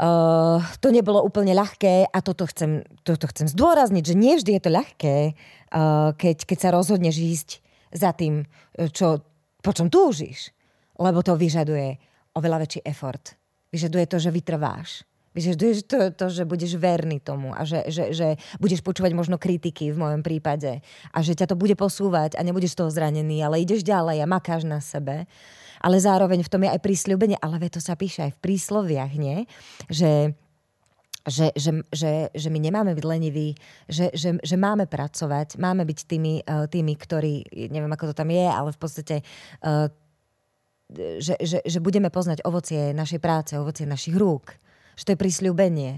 [0.00, 4.62] Uh, to nebolo úplne ľahké a toto chcem, toto chcem zdôrazniť, že nie vždy je
[4.64, 7.48] to ľahké, uh, keď, keď sa rozhodneš ísť
[7.92, 8.48] za tým,
[8.96, 9.20] čo,
[9.60, 10.50] po čom túžiš.
[10.96, 12.00] Lebo to vyžaduje
[12.32, 13.36] oveľa väčší effort.
[13.68, 15.04] Vyžaduje to, že vytrváš.
[15.32, 19.88] Vyžaduje to, to že budeš verný tomu a že, že, že budeš počúvať možno kritiky
[19.88, 23.64] v mojom prípade a že ťa to bude posúvať a nebudeš z toho zranený, ale
[23.64, 25.24] ideš ďalej a makáš na sebe
[25.82, 29.44] ale zároveň v tom je aj prísľubenie, ale to sa píše aj v prísloviach, nie?
[29.90, 30.38] Že
[31.22, 33.54] že, že, že, že my nemáme byť leniví,
[33.86, 38.34] že, že, že máme pracovať, máme byť tými, uh, tými, ktorí, neviem ako to tam
[38.34, 39.22] je, ale v podstate
[39.62, 39.86] uh,
[40.96, 44.52] že, že, že budeme poznať ovocie našej práce, ovocie našich rúk.
[44.98, 45.92] Že to je prísľubenie.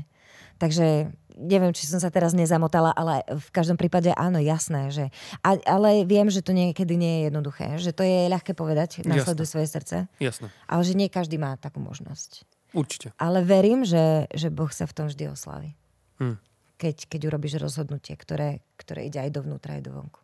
[0.55, 4.91] Takže neviem, či som sa teraz nezamotala, ale v každom prípade áno, jasné.
[4.95, 5.05] Že,
[5.43, 7.67] a, ale viem, že to niekedy nie je jednoduché.
[7.79, 9.97] Že to je ľahké povedať, nasleduj svoje srdce.
[10.23, 10.49] Jasné.
[10.71, 12.47] Ale že nie každý má takú možnosť.
[12.75, 13.15] Určite.
[13.23, 15.79] Ale verím, že, že Boh sa v tom vždy oslaví.
[16.19, 16.39] Hm.
[16.75, 20.19] Keď, keď urobíš rozhodnutie, ktoré, ktoré ide aj dovnútra, aj dovonku.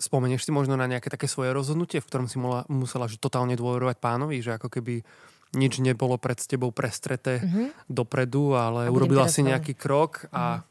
[0.00, 3.54] Spomenieš si možno na nejaké také svoje rozhodnutie, v ktorom si mohla, musela že totálne
[3.54, 5.04] dôverovať pánovi, že ako keby
[5.52, 7.88] nič nebolo pred tebou prestreté mm-hmm.
[7.88, 10.60] dopredu, ale urobila si nejaký krok a...
[10.60, 10.70] Mm.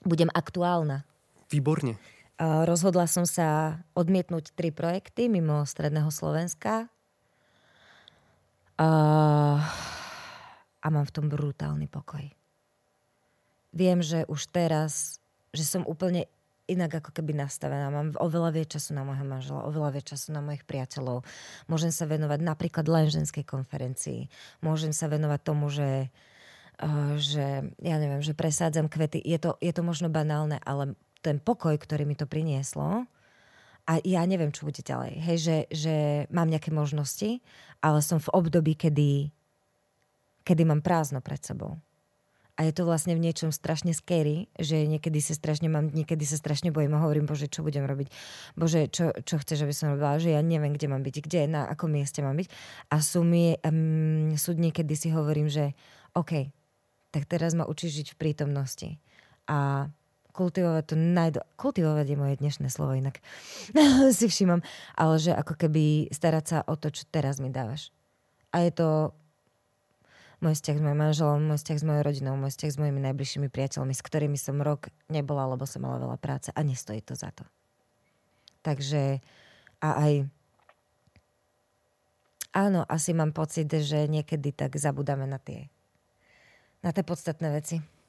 [0.00, 1.04] Budem aktuálna.
[1.52, 2.00] Výborne.
[2.40, 6.88] Uh, rozhodla som sa odmietnúť tri projekty mimo Stredného Slovenska.
[8.80, 9.60] Uh,
[10.80, 12.24] a mám v tom brutálny pokoj.
[13.76, 15.20] Viem, že už teraz,
[15.52, 16.32] že som úplne
[16.70, 17.90] inak ako keby nastavená.
[17.90, 21.26] Mám oveľa viac času na môjho manžela, oveľa viac času na mojich priateľov.
[21.66, 24.30] Môžem sa venovať napríklad len ženskej konferencii.
[24.62, 26.08] Môžem sa venovať tomu, že,
[26.78, 29.18] uh, že ja neviem, že presádzam kvety.
[29.18, 33.10] Je to, je to možno banálne, ale ten pokoj, ktorý mi to prinieslo,
[33.90, 35.18] a ja neviem, čo bude ďalej.
[35.18, 35.94] Hej, že, že
[36.30, 37.42] mám nejaké možnosti,
[37.82, 39.34] ale som v období, kedy,
[40.46, 41.82] kedy mám prázdno pred sebou
[42.60, 46.36] a je to vlastne v niečom strašne scary, že niekedy sa strašne mám, niekedy sa
[46.36, 48.12] strašne bojím a hovorím, bože, čo budem robiť?
[48.52, 50.20] Bože, čo, čo chceš, aby som robila?
[50.20, 52.52] Že ja neviem, kde mám byť, kde, na akom mieste mám byť.
[52.92, 55.72] A sú, mi, um, sú niekedy si hovorím, že
[56.12, 56.52] OK,
[57.08, 58.88] tak teraz ma učíš žiť v prítomnosti.
[59.48, 59.88] A
[60.36, 61.40] kultivovať to najdo...
[61.56, 63.24] Kultivovať je moje dnešné slovo, inak
[64.20, 64.60] si všímam.
[65.00, 67.88] Ale že ako keby starať sa o to, čo teraz mi dávaš.
[68.52, 69.16] A je to
[70.40, 73.48] môj vzťah s mojim manželom, môj vzťah s mojou rodinou, môj vzťah s mojimi najbližšími
[73.52, 77.28] priateľmi, s ktorými som rok nebola, lebo som mala veľa práce a nestojí to za
[77.32, 77.44] to.
[78.64, 79.20] Takže
[79.80, 80.12] a aj
[82.52, 85.68] áno, asi mám pocit, že niekedy tak zabudáme na tie,
[86.84, 87.99] na tie podstatné veci.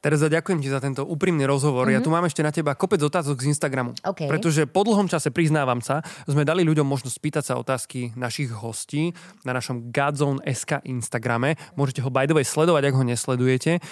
[0.00, 1.84] Tereza, ďakujem ti za tento úprimný rozhovor.
[1.84, 1.96] Mm-hmm.
[1.96, 2.06] Ja mhm.
[2.08, 3.92] tu mám ešte na teba kopec otázok z Instagramu.
[4.00, 4.32] Okay.
[4.32, 9.12] Pretože po dlhom čase, priznávam sa, sme dali ľuďom možnosť spýtať sa otázky našich hostí
[9.44, 11.60] na našom Godzone.sk Instagrame.
[11.76, 13.84] Môžete ho by the way sledovať, ak ho nesledujete.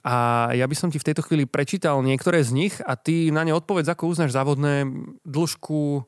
[0.00, 3.44] A ja by som ti v tejto chvíli prečítal niektoré z nich a ty na
[3.44, 4.88] ne odpovedz, ako uznáš závodné
[5.28, 6.02] dĺžku, e,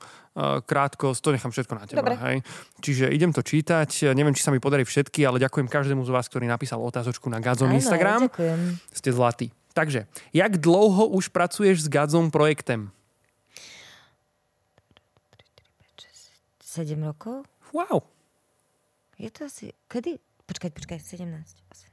[0.64, 2.00] krátkosť, to nechám všetko na teba.
[2.00, 2.16] Dobre.
[2.16, 2.36] Hej.
[2.80, 4.16] Čiže idem to čítať.
[4.16, 7.40] Neviem, či sa mi podarí všetky, ale ďakujem každému z vás, ktorý napísal otázočku na
[7.44, 8.32] Gazon Instagram.
[8.32, 8.60] Ďakujem.
[8.96, 9.48] Ste zlatí.
[9.72, 12.92] Takže, jak dlouho už pracuješ s Gazom projektem?
[16.72, 17.44] 7 rokov?
[17.76, 18.00] Wow.
[19.20, 19.76] Je to asi...
[19.92, 20.16] Kedy?
[20.48, 21.91] Počkaj, počkaj, 17.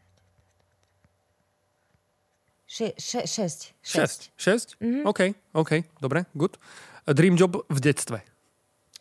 [2.70, 3.02] 6.
[3.26, 3.74] 6.
[3.82, 4.30] 6.
[4.38, 4.78] 6?
[4.78, 5.04] Mm-hmm.
[5.10, 6.54] OK, OK, dobre, good.
[7.10, 8.22] Dream job v detstve.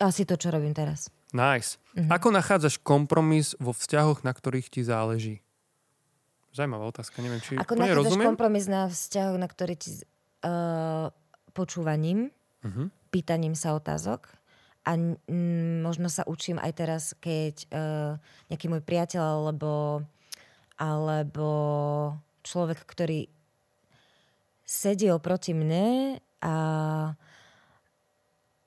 [0.01, 1.13] Asi to, čo robím teraz.
[1.29, 1.77] Nice.
[1.93, 2.09] Mm-hmm.
[2.09, 5.45] Ako nachádzaš kompromis vo vzťahoch, na ktorých ti záleží?
[6.49, 8.27] Zaujímavá otázka, neviem, či Ako nachádzaš rozumiem?
[8.33, 11.13] kompromis na vzťahoch, na ktorých ti uh,
[11.53, 12.33] počúvaním,
[12.65, 12.89] uh-huh.
[13.13, 14.33] pýtaním sa otázok
[14.81, 15.13] a m,
[15.85, 18.17] možno sa učím aj teraz, keď uh,
[18.49, 20.01] nejaký môj priateľ alebo,
[20.81, 21.49] alebo
[22.41, 23.29] človek, ktorý
[24.69, 26.55] sedí oproti mne a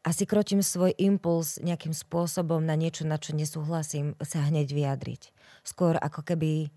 [0.03, 5.30] asi kročím svoj impuls nejakým spôsobom na niečo, na čo nesúhlasím, sa hneď vyjadriť.
[5.62, 6.74] Skôr ako keby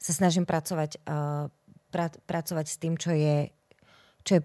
[0.00, 1.52] sa snažím pracovať, uh,
[1.92, 3.52] pra, pracovať s tým, čo je,
[4.24, 4.42] čo je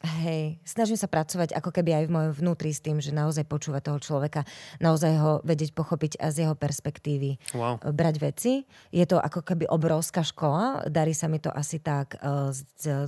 [0.00, 3.92] Hej, snažím sa pracovať ako keby aj v mojom vnútri s tým, že naozaj počúvať
[3.92, 4.48] toho človeka,
[4.80, 7.76] naozaj ho vedieť pochopiť a z jeho perspektívy wow.
[7.84, 8.52] brať veci.
[8.88, 12.48] Je to ako keby obrovská škola, darí sa mi to asi tak uh,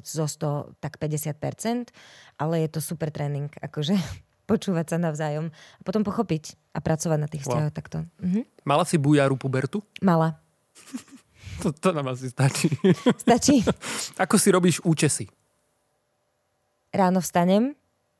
[0.05, 1.89] zo 100, tak 50%,
[2.37, 3.97] ale je to super tréning, akože
[4.51, 7.79] počúvať sa navzájom a potom pochopiť a pracovať na tých vzťahoch wow.
[7.81, 8.05] takto.
[8.21, 8.69] Mhm.
[8.69, 9.81] Mala si bujaru pubertu?
[10.05, 10.37] Mala.
[11.65, 12.69] to, to nám asi stačí.
[13.17, 13.65] Stačí.
[14.29, 15.33] Ako si robíš účesy?
[16.93, 17.75] Ráno vstanem,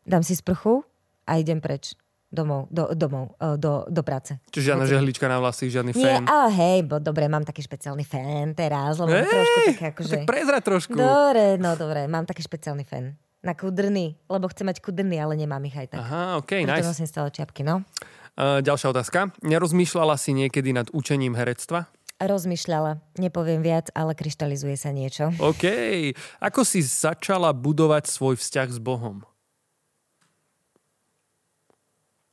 [0.09, 0.83] dám si sprchu
[1.29, 1.95] a idem preč
[2.33, 4.41] domov, do, domov, e, do, do práce.
[4.49, 6.25] Čiže žiadna žehlička na vlasy, žiadny Nie, fén?
[6.25, 10.17] ale hej, bo dobre, mám taký špeciálny fén teraz, lebo hey, trošku také akože...
[10.25, 10.97] Tak prezrať trošku.
[10.97, 13.21] Dobre, no dobre, mám taký špeciálny fén.
[13.45, 16.01] Na kudrny, lebo chcem mať kudrny, ale nemám ich aj tak.
[16.01, 16.89] Aha, ok, Preto nice.
[16.89, 17.85] nosím stále čiapky, no.
[18.33, 19.29] Uh, ďalšia otázka.
[19.45, 21.91] Nerozmýšľala si niekedy nad učením herectva?
[22.23, 23.03] Rozmýšľala.
[23.19, 25.35] Nepoviem viac, ale kryštalizuje sa niečo.
[25.43, 25.67] OK.
[26.39, 29.27] Ako si začala budovať svoj vzťah s Bohom?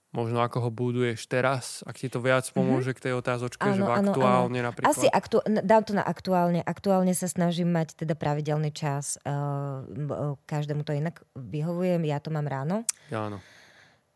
[0.09, 2.53] Možno ako ho buduješ teraz, ak ti to viac mhm.
[2.57, 2.97] pomôže mm-hmm.
[2.97, 4.67] k tej otázočke, áno, že aktuálne áno.
[4.73, 4.97] napríklad.
[4.97, 6.65] Asi aktu- dám to na aktuálne.
[6.65, 9.21] Aktuálne sa snažím mať teda pravidelný čas.
[9.21, 12.01] Uh, každému to inak vyhovujem.
[12.09, 12.89] Ja to mám ráno.
[13.13, 13.37] Ja, áno.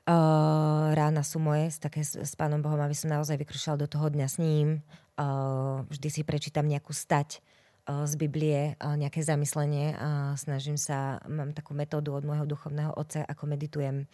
[0.04, 4.10] Uh, rána sú moje, také s, s pánom Bohom, aby som naozaj vykrušala do toho
[4.10, 4.84] dňa s ním.
[5.14, 7.38] Uh, vždy si prečítam nejakú stať
[7.86, 12.98] uh, z Biblie, uh, nejaké zamyslenie a snažím sa, mám takú metódu od môjho duchovného
[12.98, 14.10] otca, ako meditujem.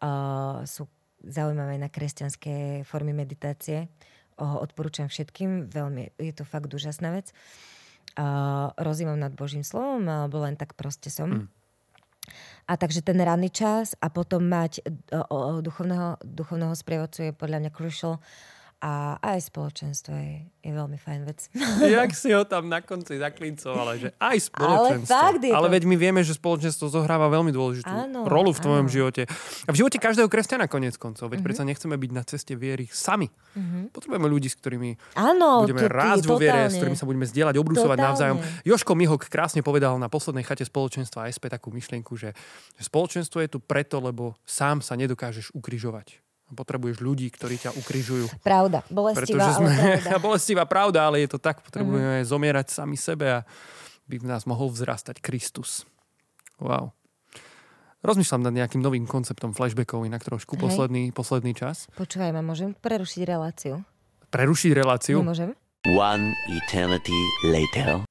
[0.00, 0.88] Uh, sú
[1.20, 3.92] zaujímavé na kresťanské formy meditácie.
[4.40, 7.36] Uh, odporúčam všetkým, veľmi, je to fakt úžasná vec.
[8.16, 11.28] Uh, rozímam nad Božím slovom, alebo len tak proste som.
[11.28, 11.46] Mm.
[12.64, 14.80] A takže ten ranný čas a potom mať
[15.12, 18.24] uh, uh, duchovného, duchovného sprievodcu je podľa mňa crucial
[18.84, 21.48] A aj spoločenstvo je, je veľmi fajn vec.
[21.96, 25.08] Jak si ho tam na konci zaklincovala, že aj spoločenstvo.
[25.08, 25.56] Ale fakt je to.
[25.56, 28.92] Ale veď my vieme, že spoločenstvo zohráva veľmi dôležitú Áno, rolu v tvojom áno.
[28.92, 29.24] živote.
[29.64, 31.32] A v živote každého kresťana konec koncov.
[31.32, 33.32] Veď predsa nechceme byť na ceste viery sami.
[33.88, 37.54] Potrebujeme ľudí, s ktorými Áno, budeme ty, rásť vo viere, s ktorými sa budeme zdieľať,
[37.56, 38.10] obrusovať Totálne.
[38.12, 38.36] navzájom.
[38.68, 42.36] Joško Mihok krásne povedal na poslednej chate spoločenstva SP takú myšlienku, že,
[42.76, 46.20] že spoločenstvo je tu preto, lebo sám sa nedokážeš ukrižovať.
[46.54, 48.30] Potrebuješ ľudí, ktorí ťa ukrižujú.
[48.40, 50.22] Pravda, bolestivá, Pretože sme, ale pravda.
[50.30, 53.38] Bolestivá pravda, ale je to tak, potrebujeme zomierať sami sebe a
[54.06, 55.82] by v nás mohol vzrastať Kristus.
[56.62, 56.94] Wow.
[58.04, 60.62] Rozmýšľam nad nejakým novým konceptom flashbackov, inak trošku Hej.
[60.68, 61.88] posledný, posledný čas.
[61.96, 63.80] Počúvaj ma, môžem prerušiť reláciu?
[64.28, 65.24] Prerušiť reláciu.
[65.24, 65.56] Nemôžem?
[65.88, 67.16] One eternity
[67.48, 68.04] later.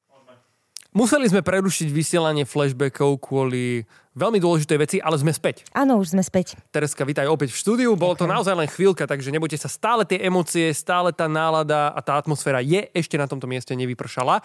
[0.94, 5.66] Museli sme prerušiť vysielanie flashbackov kvôli veľmi dôležitej veci, ale sme späť.
[5.74, 6.57] Áno, už sme späť.
[6.70, 7.89] Tereska, vítaj opäť v štúdiu.
[7.97, 11.99] Bolo to naozaj len chvíľka, takže nebojte sa, stále tie emócie, stále tá nálada a
[12.01, 14.41] tá atmosféra je ešte na tomto mieste nevypršala.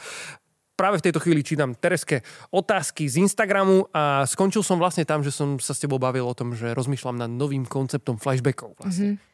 [0.78, 2.22] Práve v tejto chvíli čítam Tereske
[2.54, 6.38] otázky z Instagramu a skončil som vlastne tam, že som sa s tebou bavil o
[6.38, 8.78] tom, že rozmýšľam nad novým konceptom flashbackov.
[8.78, 9.18] Vlastne.
[9.18, 9.26] Mm-hmm.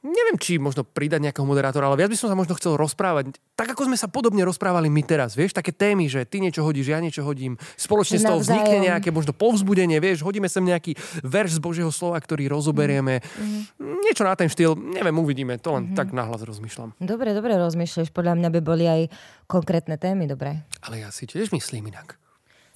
[0.00, 3.36] Neviem, či možno pridať nejakého moderátora, ale viac by som sa možno chcel rozprávať.
[3.52, 6.88] Tak ako sme sa podobne rozprávali my teraz, vieš, také témy, že ty niečo hodíš,
[6.88, 7.60] ja niečo hodím.
[7.76, 12.16] Spoločne z toho vznikne nejaké možno povzbudenie, vieš, hodíme sem nejaký verš z Božieho slova,
[12.16, 13.20] ktorý rozoberieme.
[13.20, 14.00] Mm.
[14.08, 15.96] Niečo na ten štýl, neviem, uvidíme, to len mm.
[16.00, 16.96] tak nahlas rozmýšľam.
[16.96, 18.08] Dobre, dobre rozmýšľaš.
[18.08, 19.02] Podľa mňa by boli aj
[19.44, 20.64] konkrétne témy, dobre.
[20.80, 22.19] Ale ja si tiež myslím inak.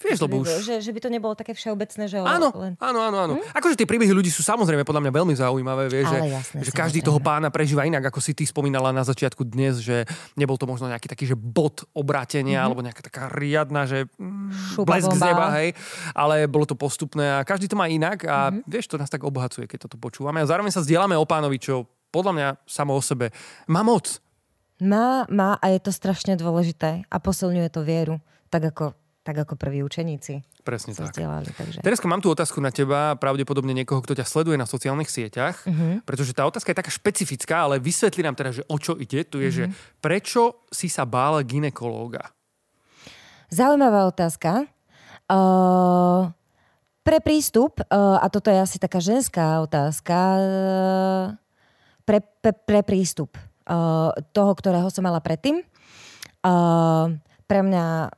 [0.04, 0.46] Vieš, lebo už...
[0.60, 2.20] Že, že by to nebolo také všeobecné, že...
[2.20, 2.76] Áno, len...
[2.76, 3.34] áno, áno, áno.
[3.40, 3.56] Hm?
[3.56, 7.00] Akože tie príbehy ľudí sú samozrejme podľa mňa veľmi zaujímavé, vieš, že, jasné, že každý
[7.00, 10.04] toho pána prežíva inak, ako si ty spomínala na začiatku dnes, že
[10.36, 12.66] nebol to možno nejaký taký, že bod obrátenia, mm-hmm.
[12.68, 15.72] alebo nejaká taká riadna, že mm, blesk z neba, hej,
[16.12, 18.68] ale bolo to postupné a každý to má inak a mm-hmm.
[18.68, 21.88] vieš, to nás tak obohacuje, keď toto počúvame a zároveň sa zdieľame o pánovi, čo
[22.12, 23.34] podľa mňa samo o sebe
[23.66, 24.22] má moc.
[24.82, 28.18] Má, má a je to strašne dôležité a posilňuje to vieru,
[28.50, 28.94] tak ako,
[29.24, 31.16] tak ako prví učeníci Presne sa tak.
[31.16, 31.48] vzdelali.
[31.48, 31.78] Takže.
[31.80, 36.04] Tereska, mám tu otázku na teba, pravdepodobne niekoho, kto ťa sleduje na sociálnych sieťach, uh-huh.
[36.04, 39.24] pretože tá otázka je taká špecifická, ale vysvetli nám teda, že o čo ide.
[39.24, 39.58] Tu je, uh-huh.
[39.58, 39.64] že
[40.04, 42.36] prečo si sa bála ginekológa?
[43.48, 44.68] Zaujímavá otázka.
[45.24, 46.28] Uh,
[47.00, 51.24] pre prístup, uh, a toto je asi taká ženská otázka, uh,
[52.04, 55.64] pre, pre, pre prístup uh, toho, ktorého som mala predtým,
[56.44, 57.08] uh,
[57.44, 58.08] pre mňa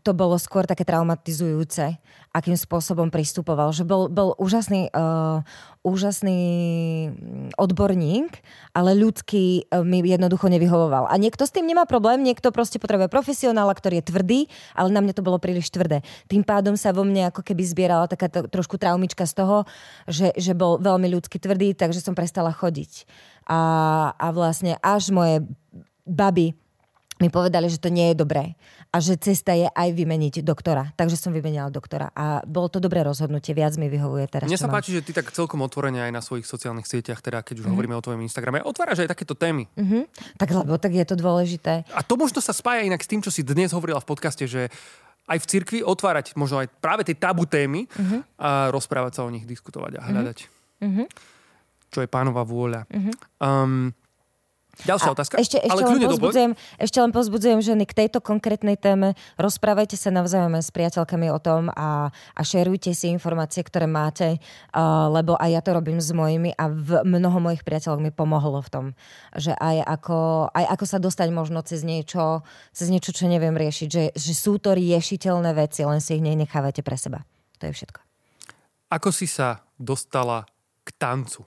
[0.00, 2.00] to bolo skôr také traumatizujúce,
[2.32, 3.68] akým spôsobom pristupoval.
[3.76, 5.44] Že bol, bol úžasný, uh,
[5.84, 6.40] úžasný
[7.12, 8.40] mm, odborník,
[8.72, 11.04] ale ľudský uh, mi jednoducho nevyhovoval.
[11.12, 14.40] A niekto s tým nemá problém, niekto proste potrebuje profesionála, ktorý je tvrdý,
[14.72, 16.00] ale na mňa to bolo príliš tvrdé.
[16.32, 19.68] Tým pádom sa vo mne ako keby zbierala taká to, trošku traumička z toho,
[20.08, 23.04] že, že bol veľmi ľudsky tvrdý, takže som prestala chodiť.
[23.44, 23.60] A,
[24.16, 25.44] a vlastne až moje
[26.08, 26.56] baby
[27.22, 28.58] mi povedali, že to nie je dobré
[28.90, 30.90] a že cesta je aj vymeniť doktora.
[30.98, 34.50] Takže som vymenila doktora a bolo to dobré rozhodnutie, viac mi vyhovuje teraz.
[34.50, 34.82] Mne sa mám.
[34.82, 37.72] páči, že ty tak celkom otvorene aj na svojich sociálnych sieťach, teda keď už mm-hmm.
[37.72, 39.70] hovoríme o tvojom Instagrame, otváraš aj takéto témy.
[39.78, 40.10] Mhm.
[40.36, 41.86] Tak lebo tak je to dôležité.
[41.94, 44.66] A to možno sa spája inak s tým, čo si dnes hovorila v podcaste, že
[45.30, 48.18] aj v cirkvi otvárať možno aj práve tie tabu témy Mhm.
[48.42, 50.38] a rozprávať sa o nich, diskutovať a hľadať.
[50.82, 51.04] Mhm.
[51.92, 52.88] Čo je pánova vôľa.
[53.38, 53.92] Um,
[54.88, 55.34] ďalšia A otázka.
[55.36, 59.12] Ešte, ešte, ale len pozbudzujem, ešte len pozbudzujem ženy k tejto konkrétnej téme.
[59.36, 64.40] Rozprávajte sa navzájom s priateľkami o tom a, a šerujte si informácie, ktoré máte,
[64.72, 68.64] uh, lebo aj ja to robím s mojimi a v, mnoho mojich priateľov mi pomohlo
[68.64, 68.86] v tom,
[69.36, 72.40] že aj ako, aj ako sa dostať možno cez niečo,
[72.72, 76.80] cez niečo, čo neviem riešiť, že, že sú to riešiteľné veci, len si ich nenechávate
[76.80, 77.28] pre seba.
[77.60, 78.00] To je všetko.
[78.92, 80.48] Ako si sa dostala
[80.84, 81.44] k tancu?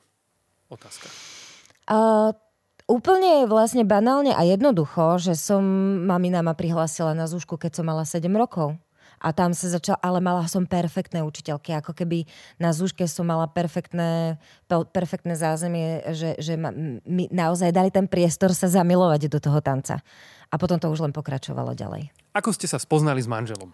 [0.69, 1.09] Otázka.
[1.85, 2.33] Uh,
[2.85, 5.61] úplne vlastne banálne a jednoducho, že som,
[6.05, 8.77] mamina ma prihlásila na zúšku, keď som mala 7 rokov.
[9.15, 12.27] A tam sa začala, ale mala som perfektné učiteľky, ako keby
[12.59, 16.69] na zúške som mala perfektné, pe- perfektné zázemie, že, že ma,
[17.07, 20.03] mi naozaj dali ten priestor sa zamilovať do toho tanca.
[20.51, 22.11] A potom to už len pokračovalo ďalej.
[22.35, 23.71] Ako ste sa spoznali s manželom?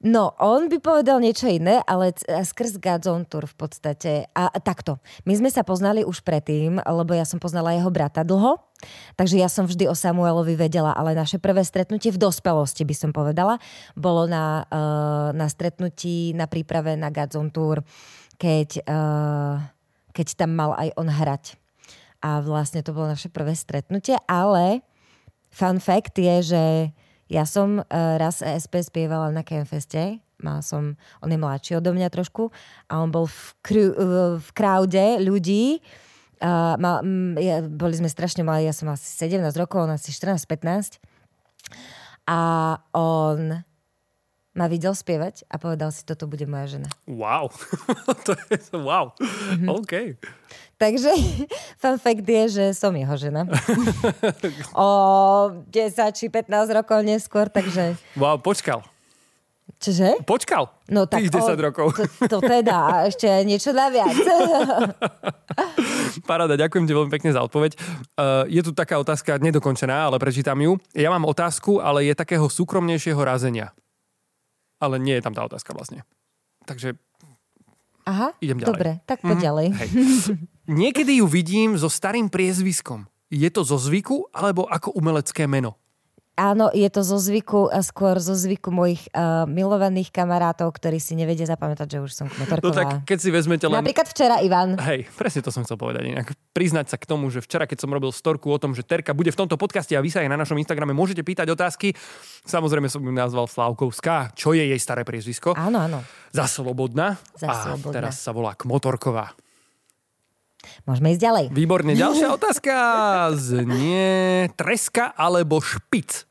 [0.00, 4.24] No, on by povedal niečo iné, ale skrz Godzone Tour v podstate.
[4.32, 4.96] A takto.
[5.28, 8.56] My sme sa poznali už predtým, lebo ja som poznala jeho brata dlho,
[9.20, 13.10] takže ja som vždy o Samuelovi vedela, ale naše prvé stretnutie v dospelosti, by som
[13.12, 13.60] povedala,
[13.92, 17.84] bolo na, uh, na stretnutí, na príprave na Godzone Tour,
[18.40, 19.60] keď, uh,
[20.16, 21.60] keď tam mal aj on hrať.
[22.24, 24.80] A vlastne to bolo naše prvé stretnutie, ale
[25.52, 26.64] fun fact je, že
[27.30, 32.10] ja som uh, raz ESP spievala na Campfeste, mal som, on je mladší odo mňa
[32.10, 32.50] trošku
[32.90, 35.78] a on bol v, kru, uh, v crowde ľudí
[36.40, 40.08] A ma, m, ja, boli sme strašne mali, ja som asi 17 rokov, on asi
[40.08, 40.96] 14-15.
[42.24, 42.40] A
[42.96, 43.60] on
[44.50, 46.88] ma videl spievať a povedal si, toto bude moja žena.
[47.06, 47.54] Wow.
[48.26, 49.14] to je, wow.
[49.56, 49.66] Mhm.
[49.70, 49.92] OK.
[50.80, 51.10] Takže
[51.82, 53.46] fun fact je, že som jeho žena.
[54.74, 54.88] o
[55.68, 57.94] 10 či 15 rokov neskôr, takže...
[58.18, 58.82] Wow, počkal.
[59.80, 60.26] Čože?
[60.26, 60.66] Počkal.
[60.90, 61.86] No tak Tých 10 o- rokov.
[61.94, 64.12] To, to teda, ešte niečo naviac.
[66.26, 67.78] Paráda, ďakujem ti veľmi pekne za odpoveď.
[68.18, 70.74] Uh, je tu taká otázka nedokončená, ale prečítam ju.
[70.92, 73.70] Ja mám otázku, ale je takého súkromnejšieho razenia.
[74.80, 76.02] Ale nie je tam tá otázka vlastne.
[76.62, 76.96] Takže
[78.02, 78.68] Aha, Idem ďalej.
[78.70, 79.44] dobre, tak poď Mhm.
[79.44, 79.66] ďalej.
[79.72, 79.88] Hej.
[80.66, 83.04] niekedy ju vidím so starým priezviskom.
[83.28, 85.76] Je to zo zvyku alebo ako umelecké meno?
[86.40, 91.12] Áno, je to zo zvyku, a skôr zo zvyku mojich uh, milovaných kamarátov, ktorí si
[91.12, 92.72] nevedia zapamätať, že už som No kmotorková.
[92.72, 93.76] tak keď si vezmete len...
[93.76, 94.80] Napríklad včera Ivan.
[94.80, 96.32] Hej, presne to som chcel povedať inak.
[96.56, 99.28] Priznať sa k tomu, že včera, keď som robil storku o tom, že Terka bude
[99.28, 101.92] v tomto podcaste a vy sa aj na našom Instagrame môžete pýtať otázky,
[102.48, 105.52] samozrejme som ju nazval Slavkovská, čo je jej staré priezvisko.
[105.60, 106.00] Áno, áno.
[106.32, 107.20] Za Slobodná.
[107.36, 107.92] Za a Slobodná.
[108.00, 109.36] teraz sa volá Kmotorková.
[110.88, 111.44] Môžeme ísť ďalej.
[111.52, 111.92] Výborne.
[111.92, 112.72] Ďalšia otázka
[113.36, 116.29] znie treska alebo špic.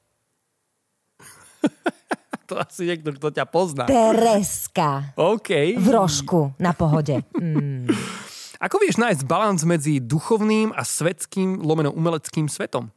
[2.50, 3.86] to asi niekto, kto ťa pozná.
[3.86, 5.14] Tereska.
[5.14, 5.78] OK.
[5.78, 7.22] V rožku na pohode.
[7.38, 7.86] Mm.
[8.66, 12.92] Ako vieš nájsť balans medzi duchovným a svetským, lomeno umeleckým svetom?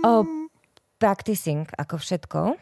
[0.00, 0.24] O,
[0.96, 2.56] practicing, ako všetko.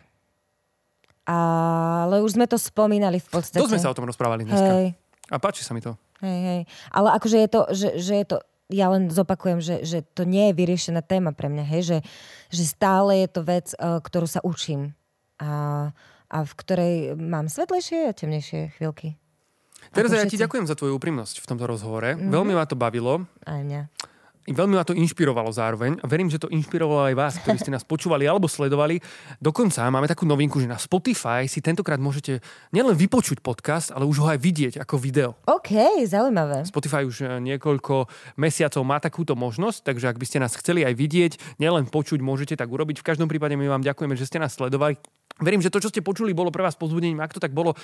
[1.31, 3.63] Ale už sme to spomínali v podstate.
[3.63, 4.73] To sme sa o tom rozprávali dneska.
[4.83, 4.99] Hej,
[5.31, 5.95] A páči sa mi to.
[6.19, 6.61] hej, hej.
[6.91, 8.37] Ale akože je to, že, že je to
[8.71, 11.99] ja len zopakujem, že, že to nie je vyriešená téma pre mňa, hej, že,
[12.55, 14.95] že stále je to vec, ktorú sa učím
[15.41, 15.53] a,
[16.29, 19.17] a v ktorej mám svetlejšie a temnejšie chvíľky.
[19.91, 22.15] Teraz ja ti ďakujem za tvoju úprimnosť v tomto rozhovore.
[22.15, 22.31] Mm-hmm.
[22.31, 23.27] Veľmi ma to bavilo.
[23.49, 23.89] Aj mňa.
[24.49, 27.85] Veľmi ma to inšpirovalo zároveň a verím, že to inšpirovalo aj vás, ktorí ste nás
[27.85, 28.97] počúvali alebo sledovali.
[29.37, 32.41] Dokonca máme takú novinku, že na Spotify si tentokrát môžete
[32.73, 35.37] nielen vypočuť podcast, ale už ho aj vidieť ako video.
[35.45, 36.65] OK, zaujímavé.
[36.65, 38.09] Spotify už e, niekoľko
[38.41, 42.57] mesiacov má takúto možnosť, takže ak by ste nás chceli aj vidieť, nielen počuť, môžete
[42.57, 43.05] tak urobiť.
[43.05, 44.97] V každom prípade my vám ďakujeme, že ste nás sledovali.
[45.37, 47.21] Verím, že to, čo ste počuli, bolo pre vás pozbudením.
[47.21, 47.77] Ak to tak bolo,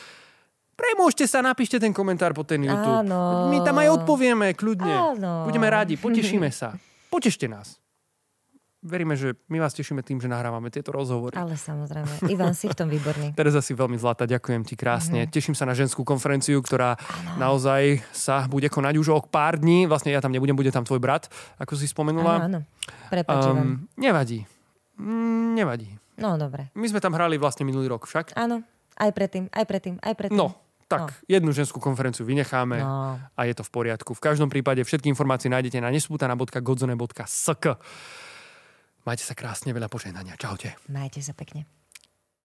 [0.77, 3.03] premôžte sa, napíšte ten komentár po ten YouTube.
[3.03, 3.49] Áno.
[3.51, 5.17] My tam aj odpovieme, kľudne.
[5.17, 5.49] Áno.
[5.49, 6.77] Budeme radi, potešíme sa.
[7.15, 7.81] Potešte nás.
[8.87, 11.35] Veríme, že my vás tešíme tým, že nahrávame tieto rozhovory.
[11.35, 12.31] Ale samozrejme.
[12.31, 13.35] Ivan, si v tom výborný.
[13.39, 15.27] Tereza si veľmi zlatá, ďakujem ti krásne.
[15.27, 15.33] Mhm.
[15.35, 16.95] Teším sa na ženskú konferenciu, ktorá
[17.35, 19.91] naozaj sa bude konať už o pár dní.
[19.91, 21.27] Vlastne ja tam nebudem, bude tam tvoj brat,
[21.59, 22.35] ako si Áno, spomenula.
[22.47, 22.61] áno.
[23.11, 23.59] Prepač, Ivan.
[23.59, 24.47] Um, nevadí.
[25.03, 25.89] Mm, nevadí.
[26.17, 26.71] No, dobre.
[26.79, 28.39] My sme tam hrali vlastne minulý rok však.
[28.39, 28.63] Áno,
[28.97, 30.39] aj predtým, aj predtým, aj predtým.
[30.39, 30.55] No,
[30.87, 33.19] tak jednu ženskú konferenciu vynecháme No.
[33.19, 34.15] a je to v poriadku.
[34.15, 37.65] V každom prípade všetky informácie nájdete na nespútana.godzone.sk
[39.07, 40.35] Majte sa krásne, veľa požehnania.
[40.35, 40.75] Čaute.
[40.91, 41.67] Majte sa pekne.